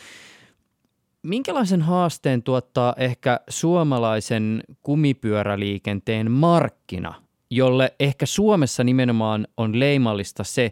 Minkälaisen 1.23 1.81
haasteen 1.81 2.43
tuottaa 2.43 2.93
ehkä 2.97 3.39
suomalaisen 3.49 4.63
kumipyöräliikenteen 4.81 6.31
markkina 6.31 7.23
jolle 7.49 7.93
ehkä 7.99 8.25
Suomessa 8.25 8.83
nimenomaan 8.83 9.47
on 9.57 9.79
leimallista 9.79 10.43
se, 10.43 10.71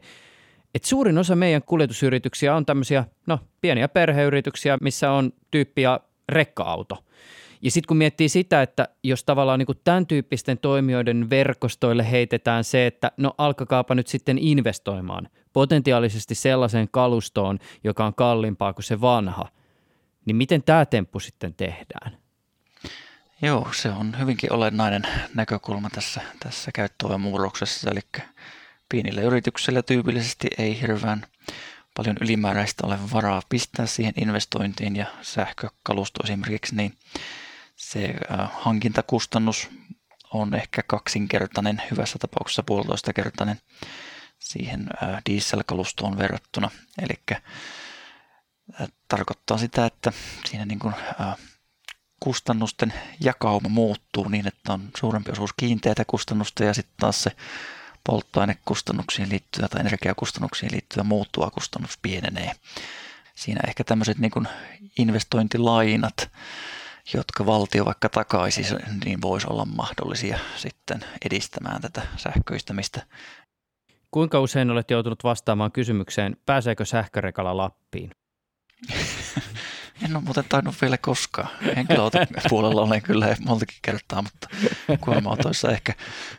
että 0.75 0.87
suurin 0.87 1.17
osa 1.17 1.35
meidän 1.35 1.61
kuljetusyrityksiä 1.63 2.55
on 2.55 2.65
tämmöisiä, 2.65 3.05
no 3.27 3.39
pieniä 3.61 3.87
perheyrityksiä, 3.87 4.77
missä 4.81 5.11
on 5.11 5.33
tyyppiä 5.51 5.99
rekka-auto. 6.29 7.03
Ja 7.61 7.71
sitten 7.71 7.87
kun 7.87 7.97
miettii 7.97 8.29
sitä, 8.29 8.61
että 8.61 8.87
jos 9.03 9.23
tavallaan 9.23 9.59
niin 9.59 9.79
tämän 9.83 10.07
tyyppisten 10.07 10.57
toimijoiden 10.57 11.29
verkostoille 11.29 12.11
heitetään 12.11 12.63
se, 12.63 12.87
että 12.87 13.11
no 13.17 13.33
alkakaapa 13.37 13.95
nyt 13.95 14.07
sitten 14.07 14.37
investoimaan 14.37 15.29
potentiaalisesti 15.53 16.35
sellaiseen 16.35 16.87
kalustoon, 16.91 17.59
joka 17.83 18.05
on 18.05 18.15
kalliimpaa 18.15 18.73
kuin 18.73 18.83
se 18.83 19.01
vanha, 19.01 19.47
niin 20.25 20.35
miten 20.35 20.63
tämä 20.63 20.85
temppu 20.85 21.19
sitten 21.19 21.53
tehdään? 21.53 22.20
Joo, 23.41 23.69
se 23.73 23.89
on 23.89 24.19
hyvinkin 24.19 24.53
olennainen 24.53 25.01
näkökulma 25.35 25.89
tässä, 25.89 26.21
tässä 26.39 26.71
käyttöoven 26.71 27.21
eli 27.91 28.01
pienille 28.89 29.21
yrityksille 29.21 29.81
tyypillisesti 29.81 30.47
ei 30.57 30.81
hirveän 30.81 31.25
paljon 31.95 32.17
ylimääräistä 32.21 32.87
ole 32.87 32.99
varaa 33.13 33.41
pistää 33.49 33.85
siihen 33.85 34.13
investointiin 34.17 34.95
ja 34.95 35.05
sähkökalusto 35.21 36.23
esimerkiksi, 36.23 36.75
niin 36.75 36.97
se 37.75 38.13
hankintakustannus 38.53 39.69
on 40.33 40.53
ehkä 40.53 40.83
kaksinkertainen, 40.87 41.81
hyvässä 41.91 42.19
tapauksessa 42.19 42.63
puolitoista 42.63 43.13
kertainen 43.13 43.59
siihen 44.39 44.89
dieselkalustoon 45.29 46.17
verrattuna. 46.17 46.71
Eli 47.01 47.37
tarkoittaa 49.07 49.57
sitä, 49.57 49.85
että 49.85 50.11
siinä 50.45 50.65
niin 50.65 50.79
kuin, 50.79 50.93
kustannusten 52.23 52.93
jakauma 53.19 53.69
muuttuu 53.69 54.29
niin, 54.29 54.47
että 54.47 54.73
on 54.73 54.89
suurempi 54.97 55.31
osuus 55.31 55.53
kiinteitä 55.57 56.05
kustannusta 56.07 56.63
ja 56.63 56.73
sitten 56.73 56.95
taas 56.99 57.23
se 57.23 57.31
polttoainekustannuksiin 58.03 59.29
liittyvä 59.29 59.67
tai 59.67 59.81
energiakustannuksiin 59.81 60.71
liittyvä 60.71 61.03
muuttuva 61.03 61.51
kustannus 61.51 61.97
pienenee. 62.01 62.51
Siinä 63.35 63.61
ehkä 63.67 63.83
tämmöiset 63.83 64.17
niin 64.17 64.31
kuin 64.31 64.47
investointilainat, 64.99 66.31
jotka 67.13 67.45
valtio 67.45 67.85
vaikka 67.85 68.09
takaisi, 68.09 68.61
niin 69.05 69.21
voisi 69.21 69.47
olla 69.49 69.65
mahdollisia 69.65 70.39
sitten 70.55 71.05
edistämään 71.25 71.81
tätä 71.81 72.01
sähköistämistä. 72.17 73.01
Kuinka 74.11 74.39
usein 74.39 74.71
olet 74.71 74.91
joutunut 74.91 75.23
vastaamaan 75.23 75.71
kysymykseen, 75.71 76.37
pääseekö 76.45 76.85
sähkörekala 76.85 77.57
Lappiin? 77.57 78.11
En 80.05 80.15
ole 80.15 80.23
muuten 80.23 80.43
tainnut 80.49 80.75
vielä 80.81 80.97
koskaan. 80.97 81.47
Henkilöauton 81.75 82.27
puolella 82.49 82.81
olen 82.81 83.01
kyllä 83.01 83.35
montakin 83.45 83.77
kertaa, 83.81 84.21
mutta 84.21 84.47
kuorma-autoissa 85.01 85.71
ehkä, 85.71 85.93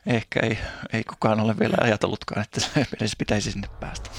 ehkä 0.06 0.40
ei, 0.40 0.58
ei 0.92 1.04
kukaan 1.04 1.40
ole 1.40 1.58
vielä 1.58 1.76
ajatellutkaan, 1.80 2.42
että 2.42 2.60
edes 2.96 3.16
pitäisi 3.16 3.52
sinne 3.52 3.68
päästä. 3.80 4.10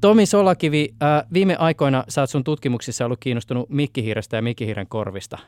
Tomi 0.00 0.26
Solakivi, 0.26 0.94
äh, 1.02 1.24
viime 1.32 1.56
aikoina 1.56 2.04
sä 2.08 2.22
oot 2.22 2.30
sun 2.30 2.44
tutkimuksissa 2.44 3.04
ollut 3.04 3.20
kiinnostunut 3.20 3.68
mikkihiirestä 3.68 4.36
ja 4.36 4.42
mikkihiiren 4.42 4.86
korvista. 4.86 5.38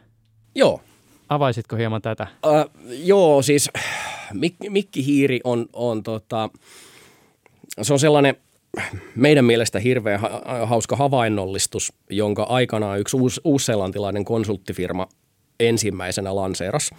Joo. 0.55 0.81
Avaisitko 1.29 1.77
hieman 1.77 2.03
tätä? 2.03 2.23
Äh, 2.23 2.65
joo, 2.88 3.43
siis 3.43 3.71
mik, 4.33 4.55
mikkihiiri 4.69 5.41
on, 5.45 5.67
on 5.73 6.03
tota, 6.03 6.51
se 7.83 7.93
on 7.93 7.99
sellainen 7.99 8.37
meidän 9.15 9.45
mielestä 9.45 9.79
hirveän 9.79 10.21
hauska 10.65 10.97
havainnollistus, 10.97 11.93
jonka 12.11 12.43
aikanaan 12.43 13.01
yksi 13.01 13.17
uus, 13.17 13.41
uusseelantilainen 13.45 14.25
konsulttifirma 14.25 15.09
ensimmäisenä 15.61 16.35
lanseeras. 16.35 16.91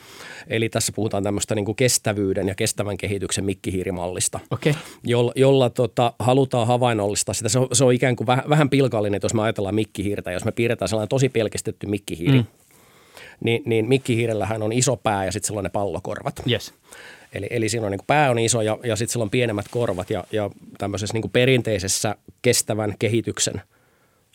Eli 0.48 0.70
tässä 0.70 0.92
puhutaan 0.96 1.24
tämmöistä 1.24 1.56
niin 1.56 1.66
kuin 1.66 1.76
kestävyyden 1.76 2.48
ja 2.48 2.56
kestävän 2.56 2.98
kehityksen 2.98 3.46
mikkihiirimallista, 3.46 4.40
okay. 4.52 4.74
jolla, 5.04 5.32
jolla 5.36 5.70
tota, 5.70 6.14
halutaan 6.20 6.68
havainnollistaa 6.68 7.34
sitä. 7.34 7.50
Se 7.50 7.60
on, 7.60 7.68
se 7.74 7.84
on 7.84 7.94
ikään 7.94 8.16
kuin 8.16 8.28
vähän, 8.28 8.44
vähän 8.50 8.70
pilkallinen, 8.70 9.16
että 9.16 9.26
jos 9.26 9.34
me 9.34 9.42
ajatellaan 9.42 9.76
mikkihiirtä, 9.76 10.32
jos 10.32 10.46
me 10.46 10.52
piirretään 10.52 10.90
sellainen 10.90 11.10
tosi 11.10 11.30
pelkistetty 11.30 11.88
mikkihiiri, 11.88 12.38
mm. 12.38 12.46
niin, 13.44 13.64
niin 13.66 13.88
mikkihiirellähän 13.88 14.64
on 14.64 14.74
iso 14.74 14.98
pää 14.98 15.26
ja 15.26 15.32
sitten 15.32 15.48
sellainen 15.48 15.72
pallokorvat. 15.72 16.36
Yes. 16.52 16.74
Eli, 17.34 17.48
eli 17.50 17.70
siinä 17.70 17.86
on 17.86 17.92
niin 17.92 18.02
pää 18.08 18.32
on 18.32 18.40
iso 18.40 18.62
ja, 18.62 18.78
ja 18.84 18.96
sitten 18.96 19.12
sillä 19.12 19.24
on 19.24 19.30
pienemmät 19.30 19.66
korvat 19.72 20.10
ja, 20.10 20.24
ja 20.32 20.50
tämmöisessä 20.78 21.14
niin 21.14 21.32
perinteisessä 21.32 22.16
kestävän 22.42 22.94
kehityksen– 23.00 23.62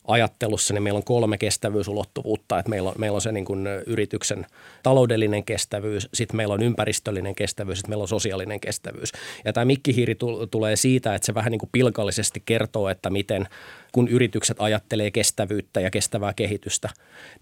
ajattelussa, 0.09 0.75
niin 0.75 0.83
meillä 0.83 0.97
on 0.97 1.05
kolme 1.05 1.39
kestävyysulottuvuutta. 1.39 2.59
Että 2.59 2.71
meillä, 2.71 2.89
on, 2.89 2.95
meillä 2.99 3.15
on 3.15 3.21
se 3.21 3.33
niin 3.33 3.45
kuin 3.45 3.67
yrityksen 3.87 4.47
taloudellinen 4.83 5.45
kestävyys, 5.45 6.09
sitten 6.15 6.37
meillä 6.37 6.55
on 6.55 6.63
ympäristöllinen 6.63 7.35
kestävyys, 7.35 7.79
sitten 7.79 7.91
meillä 7.91 8.03
on 8.03 8.09
sosiaalinen 8.09 8.61
kestävyys. 8.61 9.13
Ja 9.45 9.53
tämä 9.53 9.65
mikkihiiri 9.65 10.17
tulee 10.51 10.77
siitä, 10.77 11.15
että 11.15 11.27
se 11.27 11.35
vähän 11.35 11.51
niin 11.51 11.59
kuin 11.59 11.71
pilkallisesti 11.73 12.43
kertoo, 12.47 12.89
että 12.89 13.11
miten 13.11 13.49
kun 13.93 14.09
yritykset 14.09 14.57
ajattelee 14.61 15.11
kestävyyttä 15.11 15.81
ja 15.81 15.91
kestävää 15.91 16.33
kehitystä, 16.35 16.89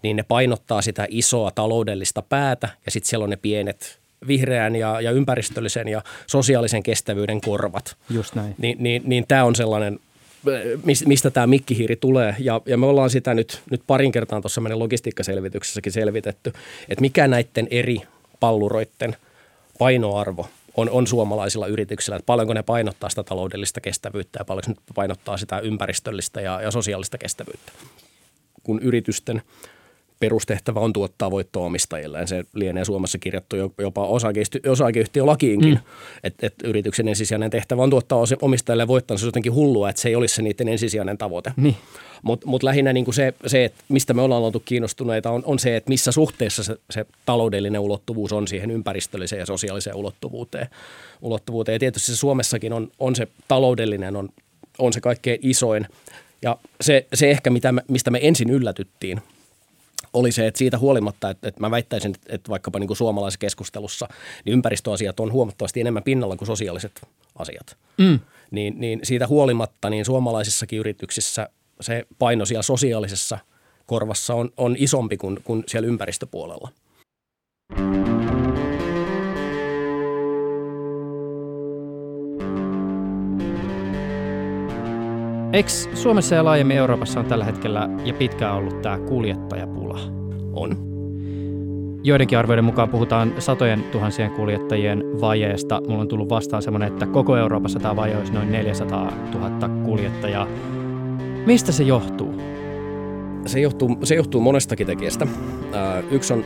niin 0.03 0.15
ne 0.15 0.23
painottaa 0.23 0.81
sitä 0.81 1.07
isoa 1.09 1.51
taloudellista 1.51 2.21
päätä 2.21 2.69
ja 2.85 2.91
sitten 2.91 3.09
siellä 3.09 3.23
on 3.23 3.29
ne 3.29 3.37
pienet 3.37 3.99
vihreän 4.27 4.75
ja, 4.75 5.01
ja 5.01 5.11
ympäristöllisen 5.11 5.87
ja 5.87 6.01
sosiaalisen 6.27 6.83
kestävyyden 6.83 7.41
korvat. 7.41 7.95
Just 8.09 8.35
näin. 8.35 8.55
Niin, 8.57 8.77
niin, 8.79 9.01
niin 9.05 9.25
tämä 9.27 9.43
on 9.43 9.55
sellainen 9.55 9.99
mistä 11.05 11.31
tämä 11.31 11.47
mikkihiiri 11.47 11.95
tulee. 11.95 12.35
Ja, 12.39 12.61
ja 12.65 12.77
me 12.77 12.85
ollaan 12.85 13.09
sitä 13.09 13.33
nyt, 13.33 13.61
nyt 13.71 13.81
parin 13.87 14.11
kertaan 14.11 14.41
tuossa 14.41 14.61
meidän 14.61 14.79
logistiikkaselvityksessäkin 14.79 15.91
selvitetty, 15.91 16.53
että 16.89 17.01
mikä 17.01 17.27
näiden 17.27 17.67
eri 17.71 18.01
palluroiden 18.39 19.15
painoarvo 19.79 20.49
on, 20.77 20.89
on 20.89 21.07
suomalaisilla 21.07 21.67
yrityksillä, 21.67 22.15
että 22.15 22.25
paljonko 22.25 22.53
ne 22.53 22.63
painottaa 22.63 23.09
sitä 23.09 23.23
taloudellista 23.23 23.81
kestävyyttä 23.81 24.39
ja 24.39 24.45
paljonko 24.45 24.69
ne 24.69 24.75
painottaa 24.95 25.37
sitä 25.37 25.59
ympäristöllistä 25.59 26.41
ja, 26.41 26.61
ja 26.61 26.71
sosiaalista 26.71 27.17
kestävyyttä. 27.17 27.71
Kun 28.63 28.79
yritysten– 28.79 29.41
perustehtävä 30.19 30.79
on 30.79 30.93
tuottaa 30.93 31.31
voittoa 31.31 31.65
omistajille. 31.65 32.27
Se 32.27 32.43
lienee 32.53 32.85
Suomessa 32.85 33.17
kirjattu 33.17 33.55
jopa 33.77 34.07
osakeyhtiölakiinkin, 34.69 35.73
mm. 35.73 35.79
että 36.23 36.47
et 36.47 36.53
yrityksen 36.63 37.07
ensisijainen 37.07 37.49
tehtävä 37.49 37.83
on 37.83 37.89
tuottaa 37.89 38.23
omistajille 38.41 38.87
voittoa. 38.87 39.17
Se 39.17 39.25
on 39.25 39.27
jotenkin 39.27 39.53
hullua, 39.53 39.89
että 39.89 40.01
se 40.01 40.09
ei 40.09 40.15
olisi 40.15 40.35
se 40.35 40.41
niiden 40.41 40.67
ensisijainen 40.67 41.17
tavoite. 41.17 41.51
Niin. 41.57 41.75
Mutta 42.23 42.47
mut 42.47 42.63
lähinnä 42.63 42.93
niinku 42.93 43.11
se, 43.11 43.33
se, 43.47 43.65
että 43.65 43.83
mistä 43.89 44.13
me 44.13 44.21
ollaan 44.21 44.43
oltu 44.43 44.59
kiinnostuneita, 44.65 45.31
on, 45.31 45.43
on 45.45 45.59
se, 45.59 45.75
että 45.75 45.89
missä 45.89 46.11
suhteessa 46.11 46.63
se, 46.63 46.77
se 46.89 47.05
taloudellinen 47.25 47.81
ulottuvuus 47.81 48.33
on 48.33 48.47
siihen 48.47 48.71
ympäristölliseen 48.71 49.39
ja 49.39 49.45
sosiaaliseen 49.45 49.95
ulottuvuuteen. 49.95 50.67
ulottuvuuteen. 51.21 51.75
Ja 51.75 51.79
tietysti 51.79 52.07
se 52.07 52.15
Suomessakin 52.15 52.73
on, 52.73 52.91
on 52.99 53.15
se 53.15 53.27
taloudellinen, 53.47 54.15
on, 54.15 54.29
on 54.79 54.93
se 54.93 55.01
kaikkein 55.01 55.39
isoin. 55.41 55.87
Ja 56.41 56.57
se, 56.81 57.07
se 57.13 57.31
ehkä, 57.31 57.49
mitä 57.49 57.71
me, 57.71 57.81
mistä 57.87 58.11
me 58.11 58.19
ensin 58.21 58.49
yllätyttiin– 58.49 59.21
oli 60.13 60.31
se, 60.31 60.47
että 60.47 60.57
siitä 60.57 60.77
huolimatta, 60.77 61.29
että, 61.29 61.47
että 61.47 61.61
mä 61.61 61.71
väittäisin, 61.71 62.15
että 62.29 62.49
vaikkapa 62.49 62.79
niin 62.79 62.87
kuin 62.87 62.97
suomalaisessa 62.97 63.39
keskustelussa, 63.39 64.07
niin 64.45 64.53
ympäristöasiat 64.53 65.19
on 65.19 65.31
huomattavasti 65.31 65.81
enemmän 65.81 66.03
pinnalla 66.03 66.37
kuin 66.37 66.47
sosiaaliset 66.47 67.01
asiat. 67.35 67.77
Mm. 67.97 68.19
Niin, 68.51 68.73
niin 68.77 68.99
siitä 69.03 69.27
huolimatta, 69.27 69.89
niin 69.89 70.05
suomalaisissakin 70.05 70.79
yrityksissä 70.79 71.49
se 71.81 72.05
paino 72.19 72.45
siellä 72.45 72.63
sosiaalisessa 72.63 73.39
korvassa 73.85 74.33
on, 74.33 74.49
on 74.57 74.75
isompi 74.79 75.17
kuin, 75.17 75.39
kuin 75.43 75.63
siellä 75.67 75.87
ympäristöpuolella. 75.87 76.69
Eikö 85.57 85.69
Suomessa 85.93 86.35
ja 86.35 86.45
laajemmin 86.45 86.77
Euroopassa 86.77 87.19
on 87.19 87.25
tällä 87.25 87.45
hetkellä 87.45 87.89
ja 88.05 88.13
pitkään 88.13 88.55
ollut 88.55 88.81
tämä 88.81 88.99
kuljettajapula? 88.99 89.99
On. 90.53 90.77
Joidenkin 92.03 92.37
arvioiden 92.37 92.65
mukaan 92.65 92.89
puhutaan 92.89 93.33
satojen 93.39 93.83
tuhansien 93.83 94.31
kuljettajien 94.31 95.03
vajeesta. 95.21 95.81
Mulla 95.87 96.01
on 96.01 96.07
tullut 96.07 96.29
vastaan 96.29 96.61
semmoinen, 96.61 96.87
että 96.87 97.05
koko 97.05 97.37
Euroopassa 97.37 97.79
tämä 97.79 97.95
vaje 97.95 98.17
olisi 98.17 98.33
noin 98.33 98.51
400 98.51 99.11
000 99.33 99.69
kuljettajaa. 99.85 100.47
Mistä 101.45 101.71
se 101.71 101.83
johtuu? 101.83 102.41
Se 103.45 103.59
johtuu, 103.59 103.97
se 104.03 104.15
johtuu 104.15 104.41
monestakin 104.41 104.87
tekijästä. 104.87 105.27
yksi 106.11 106.33
on 106.33 106.43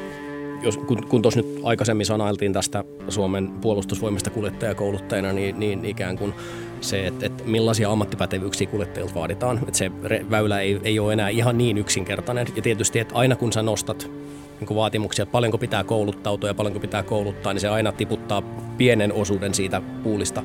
jos, 0.64 0.78
kun, 0.78 1.08
kun 1.08 1.22
tuossa 1.22 1.42
nyt 1.42 1.60
aikaisemmin 1.64 2.06
sanailtiin 2.06 2.54
tästä 2.54 2.84
Suomen 3.10 3.52
puolustusvoimista 3.52 4.30
kuljettajakouluttajana, 4.30 5.34
niin, 5.34 5.60
niin 5.60 5.86
ikään 5.86 6.18
kuin 6.18 6.34
se, 6.82 7.08
että, 7.08 7.26
että 7.26 7.44
millaisia 7.44 7.92
ammattipätevyyksiä 7.92 8.68
kuljettajilta 8.68 9.16
vaaditaan. 9.16 9.58
Että 9.58 9.78
se 9.78 9.92
väylä 10.32 10.60
ei, 10.60 10.80
ei 10.84 11.00
ole 11.00 11.14
enää 11.14 11.30
ihan 11.30 11.58
niin 11.58 11.78
yksinkertainen. 11.78 12.48
Ja 12.56 12.62
tietysti, 12.62 13.00
että 13.00 13.16
aina 13.16 13.36
kun 13.36 13.54
sä 13.54 13.62
nostat 13.62 14.12
niin 14.60 14.76
vaatimuksia, 14.76 15.24
että 15.24 15.32
paljonko 15.32 15.58
pitää 15.58 15.84
kouluttautua 15.84 16.50
ja 16.50 16.54
paljonko 16.54 16.80
pitää 16.80 17.04
kouluttaa, 17.04 17.54
niin 17.54 17.62
se 17.62 17.68
aina 17.68 17.92
tiputtaa 17.92 18.42
pienen 18.78 19.14
osuuden 19.14 19.54
siitä 19.54 19.82
puulista 20.04 20.44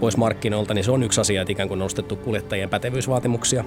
pois 0.00 0.16
markkinoilta, 0.16 0.74
niin 0.74 0.84
se 0.84 0.90
on 0.90 1.02
yksi 1.02 1.20
asia, 1.20 1.42
että 1.42 1.52
ikään 1.52 1.68
kuin 1.68 1.78
nostettu 1.78 2.16
kuljettajien 2.16 2.70
pätevyysvaatimuksia, 2.70 3.64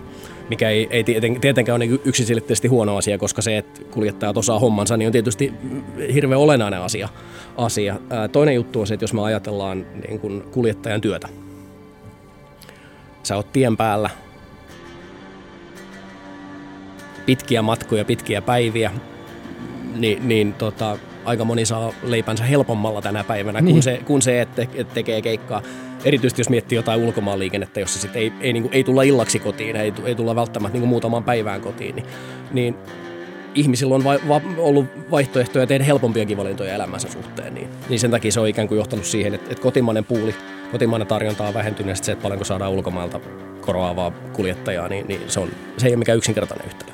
mikä 0.49 0.69
ei, 0.69 0.87
ei 0.91 1.03
tietenkään 1.41 1.75
ole 1.75 1.85
niin 1.85 2.01
yksiselitteisesti 2.05 2.67
huono 2.67 2.97
asia, 2.97 3.17
koska 3.17 3.41
se, 3.41 3.57
että 3.57 3.81
kuljettajat 3.91 4.37
osaa 4.37 4.59
hommansa, 4.59 4.97
niin 4.97 5.07
on 5.07 5.11
tietysti 5.11 5.53
hirveän 6.13 6.41
olennainen 6.41 6.81
asia. 6.81 7.09
asia. 7.57 7.99
Toinen 8.31 8.55
juttu 8.55 8.79
on 8.79 8.87
se, 8.87 8.93
että 8.93 9.03
jos 9.03 9.13
me 9.13 9.21
ajatellaan 9.21 9.85
niin 10.07 10.19
kuin 10.19 10.41
kuljettajan 10.41 11.01
työtä, 11.01 11.29
sä 13.23 13.35
oot 13.35 13.51
tien 13.53 13.77
päällä, 13.77 14.09
pitkiä 17.25 17.61
matkoja, 17.61 18.05
pitkiä 18.05 18.41
päiviä, 18.41 18.91
niin, 19.95 20.27
niin 20.27 20.53
tota, 20.53 20.97
aika 21.25 21.45
moni 21.45 21.65
saa 21.65 21.93
leipänsä 22.03 22.43
helpommalla 22.43 23.01
tänä 23.01 23.23
päivänä 23.23 23.61
niin. 23.61 23.73
kuin 23.73 23.83
se, 23.83 24.01
kun 24.05 24.21
se 24.21 24.41
että, 24.41 24.61
että 24.61 24.93
tekee 24.93 25.21
keikkaa. 25.21 25.61
Erityisesti 26.05 26.39
jos 26.39 26.49
miettii 26.49 26.75
jotain 26.75 27.01
ulkomaanliikennettä, 27.01 27.79
jossa 27.79 27.99
sit 27.99 28.15
ei, 28.15 28.33
ei, 28.41 28.53
niin 28.53 28.63
kuin, 28.63 28.73
ei 28.73 28.83
tulla 28.83 29.03
illaksi 29.03 29.39
kotiin, 29.39 29.75
ei, 29.75 29.93
ei 30.05 30.15
tulla 30.15 30.35
välttämättä 30.35 30.73
niin 30.73 30.81
kuin 30.81 30.89
muutamaan 30.89 31.23
päivään 31.23 31.61
kotiin, 31.61 31.95
niin, 31.95 32.05
niin 32.51 32.75
ihmisillä 33.55 33.95
on 33.95 34.03
va- 34.03 34.19
va- 34.27 34.41
ollut 34.57 34.85
vaihtoehtoja 35.11 35.67
tehdä 35.67 35.83
helpompiakin 35.83 36.37
valintoja 36.37 36.73
elämänsä 36.73 37.09
suhteen. 37.11 37.53
Niin, 37.53 37.67
niin 37.89 37.99
sen 37.99 38.11
takia 38.11 38.31
se 38.31 38.39
on 38.39 38.47
ikään 38.47 38.67
kuin 38.67 38.77
johtanut 38.77 39.05
siihen, 39.05 39.33
että, 39.33 39.51
että 39.51 39.63
kotimainen 39.63 40.05
puuli, 40.05 40.35
kotimainen 40.71 41.07
tarjonta 41.07 41.47
on 41.47 41.53
vähentynyt 41.53 41.89
ja 41.89 42.03
se, 42.05 42.11
että 42.11 42.23
paljonko 42.23 42.45
saadaan 42.45 42.71
ulkomailta 42.71 43.19
korvaavaa 43.61 44.11
kuljettajaa, 44.33 44.87
niin, 44.87 45.07
niin 45.07 45.21
se, 45.27 45.39
on, 45.39 45.49
se 45.77 45.87
ei 45.87 45.91
ole 45.91 45.99
mikään 45.99 46.17
yksinkertainen 46.17 46.67
yhtälö. 46.67 46.91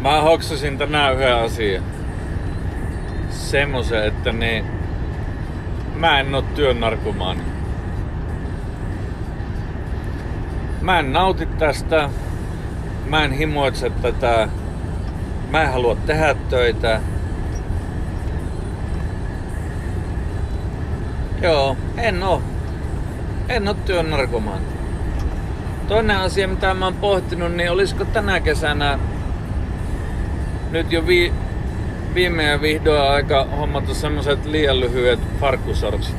Mä 0.00 0.20
hoksasin 0.20 0.78
tänään 0.78 1.14
yhden 1.14 1.34
asian. 1.34 1.82
Semmoisen, 3.30 4.04
että 4.04 4.32
niin, 4.32 4.64
mä 5.98 6.20
en 6.20 6.34
oo 6.34 6.42
työn 6.42 6.80
narkomaani. 6.80 7.40
Mä 10.80 10.98
en 10.98 11.12
nauti 11.12 11.46
tästä. 11.46 12.10
Mä 13.06 13.24
en 13.24 13.32
himoitse 13.32 13.90
tätä. 13.90 14.48
Mä 15.50 15.62
en 15.62 15.72
halua 15.72 15.96
tehdä 16.06 16.34
töitä. 16.34 17.00
Joo, 21.42 21.76
en 21.96 22.22
oo. 22.22 22.42
En 23.48 23.68
oo 23.68 23.74
työn 23.74 24.10
narkomaani. 24.10 24.66
Toinen 25.88 26.18
asia, 26.18 26.48
mitä 26.48 26.74
mä 26.74 26.84
oon 26.84 26.94
pohtinut, 26.94 27.52
niin 27.52 27.70
olisiko 27.70 28.04
tänä 28.04 28.40
kesänä 28.40 28.98
nyt 30.70 30.92
jo 30.92 31.06
vi, 31.06 31.32
viime 32.18 32.44
ja 32.44 32.60
vihdoin 32.60 33.00
aika 33.00 33.44
hommata 33.44 33.94
semmoset 33.94 34.46
liian 34.46 34.80
lyhyet 34.80 35.20
farkkusortsit. 35.40 36.16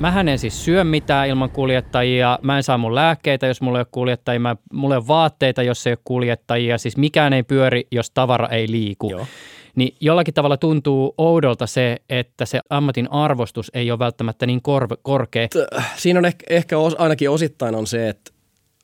Mähän 0.00 0.28
en 0.28 0.38
siis 0.38 0.64
syö 0.64 0.84
mitään 0.84 1.28
ilman 1.28 1.50
kuljettajia, 1.50 2.38
mä 2.42 2.56
en 2.56 2.62
saa 2.62 2.78
mun 2.78 2.94
lääkkeitä, 2.94 3.46
jos 3.46 3.60
mulla 3.60 3.78
ei 3.78 3.80
ole 3.80 3.86
kuljettajia, 3.90 4.40
mä, 4.40 4.56
mulla 4.72 4.94
ei 4.94 4.98
ole 4.98 5.06
vaatteita, 5.06 5.62
jos 5.62 5.86
ei 5.86 5.90
ole 5.90 5.98
kuljettajia, 6.04 6.78
siis 6.78 6.96
mikään 6.96 7.32
ei 7.32 7.42
pyöri, 7.42 7.86
jos 7.90 8.10
tavara 8.10 8.48
ei 8.48 8.70
liiku. 8.70 9.10
Joo. 9.10 9.26
Niin 9.74 9.96
jollakin 10.00 10.34
tavalla 10.34 10.56
tuntuu 10.56 11.14
oudolta 11.18 11.66
se, 11.66 11.96
että 12.08 12.46
se 12.46 12.60
ammatin 12.70 13.12
arvostus 13.12 13.70
ei 13.74 13.90
ole 13.90 13.98
välttämättä 13.98 14.46
niin 14.46 14.62
kor- 14.62 14.98
korkea. 15.02 15.48
Siinä 15.96 16.18
on 16.18 16.24
ehkä, 16.24 16.44
ehkä 16.50 16.78
os, 16.78 16.96
ainakin 16.98 17.30
osittain 17.30 17.74
on 17.74 17.86
se, 17.86 18.08
että, 18.08 18.30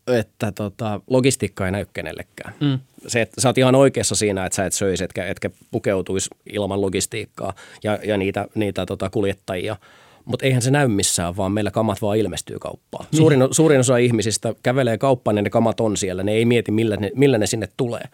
että 0.06 0.52
tota, 0.52 1.00
logistiikka 1.06 1.66
ei 1.66 1.72
näy 1.72 1.86
kenellekään. 1.92 2.54
Mm. 2.60 2.78
Se, 3.06 3.20
että 3.20 3.40
sä 3.40 3.48
oot 3.48 3.58
ihan 3.58 3.74
oikeassa 3.74 4.14
siinä, 4.14 4.46
että 4.46 4.56
sä 4.56 4.66
et 4.66 4.72
söisi, 4.72 5.04
etkä, 5.04 5.26
etkä 5.26 5.50
pukeutuisi 5.70 6.30
ilman 6.52 6.80
logistiikkaa 6.80 7.52
ja, 7.84 7.98
ja 8.04 8.16
niitä, 8.16 8.46
niitä 8.54 8.86
tota, 8.86 9.10
kuljettajia. 9.10 9.76
Mutta 10.24 10.46
eihän 10.46 10.62
se 10.62 10.70
näy 10.70 10.88
missään, 10.88 11.36
vaan 11.36 11.52
meillä 11.52 11.70
kamat 11.70 12.02
vaan 12.02 12.18
ilmestyy 12.18 12.58
kauppaan. 12.58 13.06
Niin. 13.10 13.16
Suurin, 13.16 13.48
suurin 13.50 13.80
osa 13.80 13.96
ihmisistä 13.96 14.54
kävelee 14.62 14.98
kauppaan 14.98 15.36
ja 15.36 15.42
ne 15.42 15.50
kamat 15.50 15.80
on 15.80 15.96
siellä. 15.96 16.22
Ne 16.22 16.32
ei 16.32 16.44
mieti, 16.44 16.70
millä 16.70 16.96
ne, 16.96 17.10
millä 17.14 17.38
ne 17.38 17.46
sinne 17.46 17.68
tulee. 17.76 18.04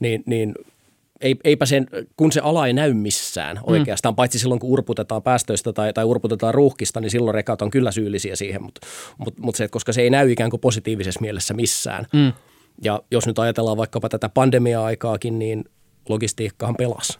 Niin, 0.00 0.22
niin 0.26 0.54
ei, 1.20 1.36
eipä 1.44 1.66
sen, 1.66 1.86
kun 2.16 2.32
se 2.32 2.40
ala 2.40 2.66
ei 2.66 2.72
näy 2.72 2.94
missään 2.94 3.60
oikeastaan, 3.62 4.12
mm. 4.12 4.16
paitsi 4.16 4.38
silloin 4.38 4.60
kun 4.60 4.70
urputetaan 4.70 5.22
päästöistä 5.22 5.72
tai, 5.72 5.92
tai 5.92 6.04
urputetaan 6.04 6.54
ruuhkista, 6.54 7.00
niin 7.00 7.10
silloin 7.10 7.34
rekat 7.34 7.62
on 7.62 7.70
kyllä 7.70 7.90
syyllisiä 7.90 8.36
siihen, 8.36 8.62
mutta 8.62 8.86
mut, 9.18 9.38
mut 9.38 9.54
se, 9.54 9.64
että 9.64 9.72
koska 9.72 9.92
se 9.92 10.02
ei 10.02 10.10
näy 10.10 10.32
ikään 10.32 10.50
kuin 10.50 10.60
positiivisessa 10.60 11.20
mielessä 11.20 11.54
missään. 11.54 12.06
Mm. 12.12 12.32
Ja 12.82 13.02
jos 13.10 13.26
nyt 13.26 13.38
ajatellaan 13.38 13.76
vaikkapa 13.76 14.08
tätä 14.08 14.28
pandemia-aikaakin, 14.28 15.38
niin 15.38 15.64
logistiikkahan 16.08 16.76
pelasi. 16.76 17.18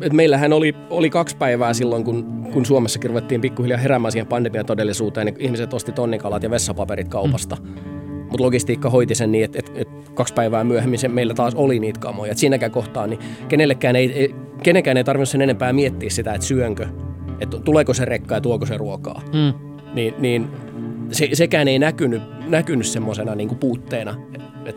Et 0.00 0.12
meillähän 0.12 0.52
oli, 0.52 0.74
oli 0.90 1.10
kaksi 1.10 1.36
päivää 1.36 1.74
silloin, 1.74 2.04
kun, 2.04 2.44
kun 2.52 2.66
Suomessakin 2.66 3.10
ruvettiin 3.10 3.40
pikkuhiljaa 3.40 3.78
heräämään 3.78 4.12
siihen 4.12 4.26
pandemian 4.26 4.66
todellisuuteen, 4.66 5.26
niin 5.26 5.36
ihmiset 5.38 5.74
osti 5.74 5.92
tonnikalat 5.92 6.42
ja 6.42 6.50
vessapaperit 6.50 7.08
kaupasta. 7.08 7.56
Mm. 7.56 7.99
Mutta 8.30 8.44
logistiikka 8.44 8.90
hoiti 8.90 9.14
sen 9.14 9.32
niin, 9.32 9.44
että 9.44 9.58
et, 9.58 9.72
et 9.74 9.88
kaksi 10.14 10.34
päivää 10.34 10.64
myöhemmin 10.64 10.98
se 10.98 11.08
meillä 11.08 11.34
taas 11.34 11.54
oli 11.54 11.78
niitä 11.78 12.00
kamoja. 12.00 12.32
Et 12.32 12.38
siinäkään 12.38 12.72
kohtaa 12.72 13.06
niin 13.06 13.20
kenellekään 13.48 13.96
ei, 13.96 14.12
ei, 14.12 14.34
kenenkään 14.62 14.96
ei 14.96 15.04
tarvinnut 15.04 15.28
sen 15.28 15.42
enempää 15.42 15.72
miettiä 15.72 16.10
sitä, 16.10 16.34
että 16.34 16.46
syönkö, 16.46 16.86
että 17.40 17.58
tuleeko 17.58 17.94
se 17.94 18.04
rekka 18.04 18.34
ja 18.34 18.40
tuoko 18.40 18.66
se 18.66 18.76
ruokaa. 18.76 19.22
Mm. 19.32 19.70
Niin, 19.94 20.14
niin 20.18 20.48
se, 21.12 21.28
sekään 21.32 21.68
ei 21.68 21.78
näkynyt, 21.78 22.22
näkynyt 22.48 22.86
semmoisena 22.86 23.34
niin 23.34 23.56
puutteena. 23.56 24.16
Et, 24.34 24.42
et, 24.66 24.76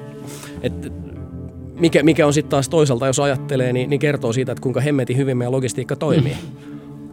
et, 0.64 0.94
mikä, 1.80 2.04
mikä 2.04 2.28
on 2.28 2.34
sitten 2.34 2.50
taas 2.50 2.70
toisaalta, 2.70 3.08
jos 3.08 3.20
ajattelee, 3.20 3.74
niin, 3.74 3.90
niin 3.90 4.00
kertoo 4.00 4.34
siitä, 4.34 4.52
että 4.52 4.62
kuinka 4.62 4.82
hemmetin 4.82 5.18
hyvin 5.18 5.38
meidän 5.38 5.52
logistiikka 5.52 5.96
toimii. 5.96 6.36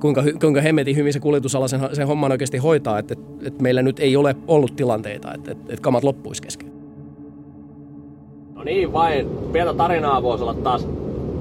Kuinka, 0.00 0.22
kuinka 0.40 0.60
hemmetin 0.60 0.96
hyvin 0.96 1.12
se 1.12 1.20
kuljetusala 1.20 1.68
sen, 1.68 1.80
sen 1.92 2.06
homman 2.06 2.32
oikeasti 2.32 2.58
hoitaa, 2.58 2.98
että, 2.98 3.14
että, 3.14 3.48
että 3.48 3.62
meillä 3.62 3.82
nyt 3.82 4.00
ei 4.00 4.16
ole 4.16 4.36
ollut 4.48 4.76
tilanteita, 4.76 5.34
että, 5.34 5.52
että, 5.52 5.72
että 5.72 5.82
kamat 5.82 6.04
loppuisi 6.04 6.42
kesken. 6.42 6.72
No 8.54 8.64
niin 8.64 8.92
vain, 8.92 9.26
pientä 9.52 9.74
tarinaa 9.74 10.22
voisi 10.22 10.42
olla 10.44 10.54
taas 10.54 10.88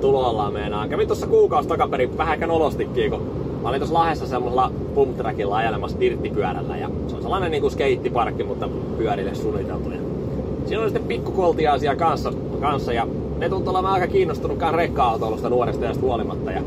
tuloillaan 0.01 0.53
meinaa. 0.53 0.87
Kävin 0.87 1.07
tuossa 1.07 1.27
kuukausi 1.27 1.69
takaperin 1.69 2.17
vähän 2.17 2.33
ehkä 2.33 2.47
nolostikin, 2.47 3.11
kun 3.11 3.21
mä 3.61 3.69
olin 3.69 3.79
tuossa 3.79 3.93
Lahdessa 3.93 4.27
semmoisella 4.27 4.71
pumptrackilla 4.95 5.57
ajelemassa 5.57 5.99
dirttipyörällä 5.99 6.77
ja 6.77 6.89
se 7.07 7.15
on 7.15 7.21
sellainen 7.21 7.51
niinku 7.51 7.69
skeittiparkki, 7.69 8.43
mutta 8.43 8.69
pyörille 8.97 9.35
suunniteltu. 9.35 9.89
Ja 9.89 9.99
siinä 10.65 10.81
oli 10.81 10.89
sitten 10.89 11.07
pikkukoltiaisia 11.07 11.95
kanssa, 11.95 12.33
kanssa 12.61 12.93
ja 12.93 13.07
ne 13.37 13.49
tuntui 13.49 13.71
olevan 13.71 13.91
aika 13.91 14.07
kiinnostunutkaan 14.07 14.73
rekka-autoilusta 14.73 15.49
nuoresta 15.49 15.85
ja 15.85 15.93
huolimatta. 16.01 16.51
Ja 16.51 16.61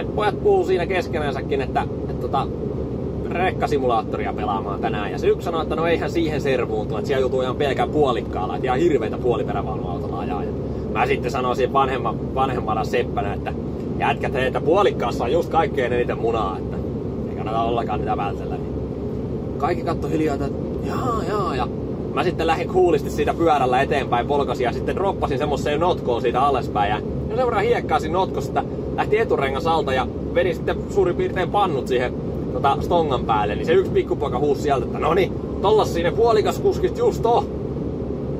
sitten 0.00 0.16
pojat 0.16 0.42
puhuu 0.42 0.64
siinä 0.64 0.86
keskenänsäkin, 0.86 1.60
että, 1.60 1.82
että 2.08 2.20
tota, 2.20 2.46
rekkasimulaattoria 3.30 4.32
pelaamaan 4.32 4.80
tänään. 4.80 5.12
Ja 5.12 5.18
se 5.18 5.26
yksi 5.26 5.44
sanoi, 5.44 5.62
että 5.62 5.76
no 5.76 5.86
eihän 5.86 6.10
siihen 6.10 6.40
servuuntu, 6.40 6.96
että 6.96 7.06
siellä 7.06 7.20
joutuu 7.20 7.42
ihan 7.42 7.56
pelkään 7.56 7.90
puolikkaalla, 7.90 8.54
että 8.54 8.66
ihan 8.66 8.78
hirveitä 8.78 9.18
puoliperävaunuautolla 9.18 10.18
ajaa. 10.18 10.44
Ja 10.44 10.50
mä 10.92 11.06
sitten 11.06 11.30
sanoisin 11.30 11.72
vanhemman, 11.72 12.34
vanhemmalla 12.34 12.84
seppänä, 12.84 13.34
että 13.34 13.52
jätkät, 13.98 14.32
hei, 14.32 14.46
että 14.46 14.60
puolikkaassa 14.60 15.24
on 15.24 15.32
just 15.32 15.48
kaikkein 15.48 15.92
eniten 15.92 16.18
munaa, 16.18 16.58
että 16.58 16.76
ei 17.30 17.36
kannata 17.36 17.62
ollenkaan 17.62 18.00
niitä 18.00 18.16
vältellä. 18.16 18.56
Niin 18.56 18.74
kaikki 19.58 19.84
katto 19.84 20.08
hiljaa, 20.08 20.34
että 20.34 20.48
jaa, 20.86 21.22
jaa, 21.28 21.56
ja 21.56 21.68
mä 22.14 22.24
sitten 22.24 22.46
lähdin 22.46 22.68
kuulisti 22.68 23.10
siitä 23.10 23.34
pyörällä 23.34 23.82
eteenpäin 23.82 24.26
polkasin 24.26 24.64
ja 24.64 24.72
sitten 24.72 24.96
droppasin 24.96 25.38
semmoiseen 25.38 25.80
notkoon 25.80 26.22
siitä 26.22 26.42
alaspäin. 26.42 26.90
Ja 26.90 27.00
sen 27.36 27.46
verran 27.46 27.64
hiekkaasin 27.64 28.12
notkosta, 28.12 28.64
lähti 28.96 29.18
eturengas 29.18 29.66
alta 29.66 29.92
ja 29.92 30.06
vedin 30.34 30.54
sitten 30.54 30.76
suurin 30.90 31.16
piirtein 31.16 31.50
pannut 31.50 31.88
siihen 31.88 32.14
tota, 32.52 32.76
stongan 32.80 33.24
päälle. 33.24 33.54
Niin 33.54 33.66
se 33.66 33.72
yksi 33.72 33.92
pikkupoika 33.92 34.38
huusi 34.38 34.62
sieltä, 34.62 34.86
että 34.86 34.98
no 34.98 35.14
niin, 35.14 35.32
tollas 35.62 35.94
sinne 35.94 36.10
puolikas 36.10 36.58
kuskit 36.58 36.98
just 36.98 37.26
on. 37.26 37.46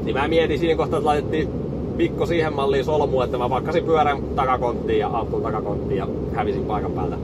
Niin 0.04 0.16
mä 0.16 0.28
mietin 0.28 0.58
siinä 0.58 0.76
kohtaa, 0.76 0.98
että 0.98 1.06
laitettiin 1.06 1.48
pikko 1.96 2.26
siihen 2.26 2.52
malliin 2.52 2.84
solmu, 2.84 3.20
että 3.20 3.38
mä 3.38 3.50
vakkasin 3.50 3.84
pyörän 3.84 4.22
takakonttiin 4.36 4.98
ja 4.98 5.08
auton 5.08 5.42
takakonttiin 5.42 5.98
ja 5.98 6.08
hävisin 6.34 6.64
paikan 6.64 6.92
päältä 6.92 7.16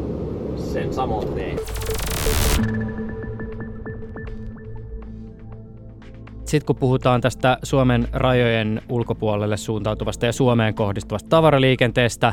sen 0.57 0.95
samoin 0.95 1.29
tein. 1.29 1.59
Sitten 6.45 6.67
kun 6.67 6.77
puhutaan 6.77 7.21
tästä 7.21 7.59
Suomen 7.63 8.09
rajojen 8.13 8.83
ulkopuolelle 8.89 9.57
suuntautuvasta 9.57 10.27
ja 10.27 10.33
Suomeen 10.33 10.75
kohdistuvasta 10.75 11.29
tavaraliikenteestä, 11.29 12.33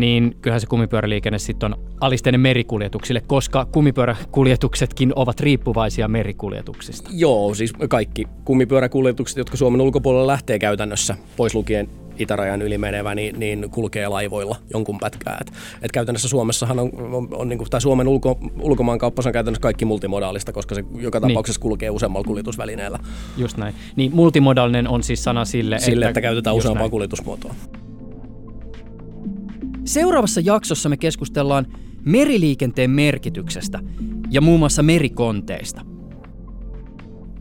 niin 0.00 0.36
kyllähän 0.42 0.60
se 0.60 0.66
kumipyöräliikenne 0.66 1.38
sitten 1.38 1.74
on 1.74 1.80
alisteinen 2.00 2.40
merikuljetuksille, 2.40 3.22
koska 3.26 3.64
kumipyöräkuljetuksetkin 3.64 5.12
ovat 5.16 5.40
riippuvaisia 5.40 6.08
merikuljetuksista. 6.08 7.10
Joo, 7.12 7.54
siis 7.54 7.72
kaikki 7.88 8.24
kumipyöräkuljetukset, 8.44 9.38
jotka 9.38 9.56
Suomen 9.56 9.80
ulkopuolella 9.80 10.26
lähtee 10.26 10.58
käytännössä, 10.58 11.16
pois 11.36 11.54
lukien 11.54 11.88
itärajan 12.18 12.62
yli 12.62 12.78
menevä, 12.78 13.14
niin, 13.14 13.40
niin 13.40 13.70
kulkee 13.70 14.08
laivoilla 14.08 14.56
jonkun 14.72 14.98
pätkää. 14.98 15.38
Et, 15.40 15.52
et 15.82 15.92
käytännössä 15.92 16.28
Suomessahan 16.28 16.78
on, 16.78 16.90
on, 17.14 17.28
on 17.32 17.48
niin 17.48 17.58
kuin, 17.58 17.70
tai 17.70 17.80
Suomen 17.80 18.08
ulko, 18.08 18.38
ulkomaankauppa 18.60 19.22
on 19.26 19.32
käytännössä 19.32 19.62
kaikki 19.62 19.84
multimodaalista, 19.84 20.52
koska 20.52 20.74
se 20.74 20.84
joka 20.94 21.20
tapauksessa 21.20 21.58
niin. 21.58 21.62
kulkee 21.62 21.90
useammalla 21.90 22.26
kuljetusvälineellä. 22.26 22.98
Just 23.36 23.56
näin. 23.56 23.74
Niin 23.96 24.14
multimodaalinen 24.14 24.88
on 24.88 25.02
siis 25.02 25.24
sana 25.24 25.44
sille, 25.44 25.78
Sille, 25.78 26.04
että, 26.04 26.08
että 26.08 26.20
käytetään 26.20 26.56
useampaa 26.56 26.82
näin. 26.82 26.90
kuljetusmuotoa. 26.90 27.54
Seuraavassa 29.88 30.40
jaksossa 30.44 30.88
me 30.88 30.96
keskustellaan 30.96 31.66
meriliikenteen 32.04 32.90
merkityksestä 32.90 33.80
ja 34.30 34.40
muun 34.40 34.58
muassa 34.58 34.82
merikonteista. 34.82 35.80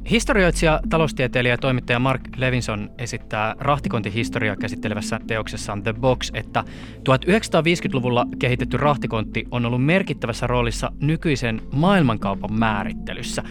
Historioitsija, 0.09 0.79
taloustieteilijä 0.89 1.53
ja 1.53 1.57
toimittaja 1.57 1.99
Mark 1.99 2.21
Levinson 2.37 2.89
esittää 2.97 3.55
rahtikontihistoriaa 3.59 4.55
käsittelevässä 4.55 5.19
teoksessaan 5.27 5.83
The 5.83 5.93
Box, 5.93 6.31
että 6.33 6.63
1950-luvulla 6.97 8.25
kehitetty 8.39 8.77
rahtikontti 8.77 9.47
on 9.51 9.65
ollut 9.65 9.85
merkittävässä 9.85 10.47
roolissa 10.47 10.91
nykyisen 11.01 11.61
maailmankaupan 11.71 12.53
määrittelyssä. 12.53 13.43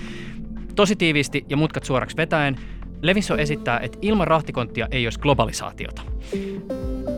Tosi 0.74 0.96
tiiviisti 0.96 1.44
ja 1.48 1.56
mutkat 1.56 1.84
suoraksi 1.84 2.16
vetäen, 2.16 2.56
Levinson 3.02 3.40
esittää, 3.40 3.80
että 3.80 3.98
ilman 4.02 4.26
rahtikonttia 4.26 4.88
ei 4.90 5.06
olisi 5.06 5.20
globalisaatiota. 5.20 6.02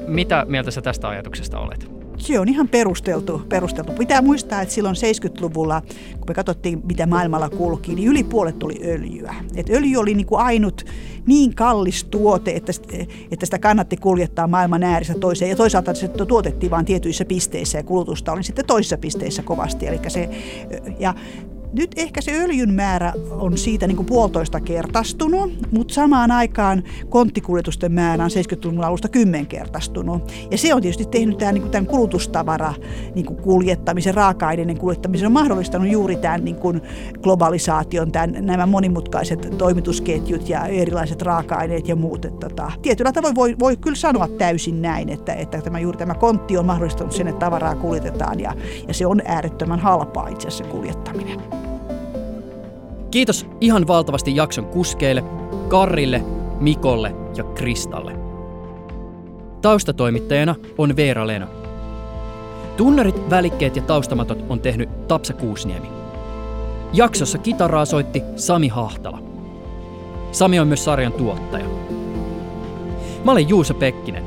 Mitä 0.09 0.47
mieltä 0.49 0.71
sä 0.71 0.83
tästä 0.83 1.09
ajatuksesta 1.09 1.59
olet? 1.59 1.91
Se 2.19 2.41
on 2.41 2.49
ihan 2.49 2.69
perusteltu, 2.69 3.43
perusteltu. 3.49 3.93
Pitää 3.93 4.23
muistaa, 4.23 4.63
että 4.63 4.75
silloin 4.75 4.97
70-luvulla, 4.97 5.83
kun 6.13 6.25
me 6.29 6.35
katsottiin, 6.35 6.81
mitä 6.85 7.07
maailmalla 7.07 7.49
kulki, 7.51 7.95
niin 7.95 8.09
yli 8.09 8.25
puolet 8.25 8.59
tuli 8.59 8.81
öljyä. 8.85 9.35
Et 9.57 9.71
öljy 9.71 9.97
oli 9.97 10.15
niin 10.15 10.27
kuin 10.27 10.41
ainut 10.41 10.85
niin 11.27 11.55
kallis 11.55 12.05
tuote, 12.05 12.51
että, 12.51 12.73
että 13.31 13.47
sitä 13.47 13.59
kannatti 13.59 13.97
kuljettaa 13.97 14.47
maailman 14.47 14.83
ääristä 14.83 15.15
toiseen. 15.15 15.49
Ja 15.49 15.57
toisaalta 15.57 15.95
se 15.95 16.09
tuotettiin 16.09 16.71
vain 16.71 16.85
tietyissä 16.85 17.25
pisteissä 17.25 17.79
ja 17.79 17.85
kulutusta 17.85 18.33
oli 18.33 18.43
sitten 18.43 18.67
toisissa 18.67 18.99
pisteissä 18.99 19.43
kovasti. 19.43 19.87
Eli 19.87 20.01
se, 20.09 20.29
ja 20.99 21.15
nyt 21.73 21.91
ehkä 21.97 22.21
se 22.21 22.33
öljyn 22.33 22.73
määrä 22.73 23.13
on 23.31 23.59
siitä 23.59 23.87
niin 23.87 23.97
kuin 23.97 24.07
puolitoista 24.07 24.61
kertastunut, 24.61 25.53
mutta 25.73 25.95
samaan 25.95 26.31
aikaan 26.31 26.83
konttikuljetusten 27.09 27.93
määrä 27.93 28.25
on 28.25 28.31
70-luvun 28.31 28.85
alusta 28.85 29.09
kymmenkertaistunut. 29.09 30.33
Ja 30.51 30.59
se 30.59 30.75
on 30.75 30.83
tietysti 30.83 31.05
tehnyt 31.05 31.39
tämän, 31.39 31.55
niin 31.55 31.63
kuin 31.63 31.73
tämän 31.73 31.87
kulutustavara 31.87 32.75
niin 33.15 33.27
kuin 33.27 33.43
kuljettamisen, 33.43 34.15
raaka-aineiden 34.15 34.79
kuljettamisen, 34.79 35.27
on 35.27 35.33
mahdollistanut 35.33 35.89
juuri 35.89 36.17
tämän 36.17 36.45
niin 36.45 36.57
kuin 36.57 36.83
globalisaation, 37.23 38.13
tämän, 38.13 38.37
nämä 38.41 38.67
monimutkaiset 38.67 39.55
toimitusketjut 39.59 40.49
ja 40.49 40.67
erilaiset 40.67 41.23
raaka-aineet 41.23 41.89
ja 41.89 41.97
muut. 41.97 42.25
Että, 42.25 42.49
tota, 42.49 42.73
tietyllä 42.83 43.13
tavoin 43.13 43.35
voi, 43.35 43.57
voi 43.59 43.77
kyllä 43.77 43.97
sanoa 43.97 44.29
täysin 44.29 44.83
näin, 44.83 45.09
että, 45.09 45.33
että 45.33 45.61
tämä, 45.61 45.79
juuri 45.79 45.99
tämä 45.99 46.15
kontti 46.15 46.59
on 46.59 46.67
mahdollistanut 46.67 47.13
sen, 47.13 47.29
että 47.29 47.47
tavaraa 47.47 47.75
kuljetetaan 47.75 48.41
ja, 48.41 48.55
ja 48.89 48.95
se 48.95 49.07
on 49.07 49.23
äärettömän 49.25 49.81
halpaa 49.81 50.29
itse 50.29 50.49
asiassa 50.49 50.65
kuljettaminen. 50.65 51.68
Kiitos 53.11 53.47
ihan 53.61 53.87
valtavasti 53.87 54.37
jakson 54.37 54.65
kuskeille. 54.65 55.25
Karrille, 55.69 56.25
Mikolle 56.61 57.15
ja 57.37 57.45
Kristalle. 57.45 58.17
Taustatoimittajana 59.63 60.55
on 60.79 60.97
Veera 60.97 61.27
Leno. 61.27 61.47
Tunnarit, 62.77 63.31
välikkeet 63.31 63.77
ja 63.77 63.83
taustamatot 63.83 64.45
on 64.49 64.61
tehnyt 64.61 65.09
Tapsa 65.09 65.35
Kuusniemi. 65.35 65.89
Jaksossa 66.93 67.39
kitaraa 67.39 67.85
soitti 67.85 68.23
Sami 68.37 68.69
Hahtala. 68.69 69.19
Sami 70.33 70.61
on 70.61 70.69
myös 70.69 70.85
sarjan 70.85 71.13
tuottaja. 71.13 71.65
Mä 73.25 73.33
olen 73.33 73.49
Juuso 73.49 73.75
Pekkinen. 73.75 74.25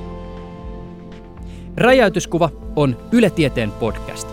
Räjäytyskuva 1.77 2.49
on 2.75 2.97
Yle 3.11 3.29
Tieteen 3.29 3.71
podcast. 3.71 4.30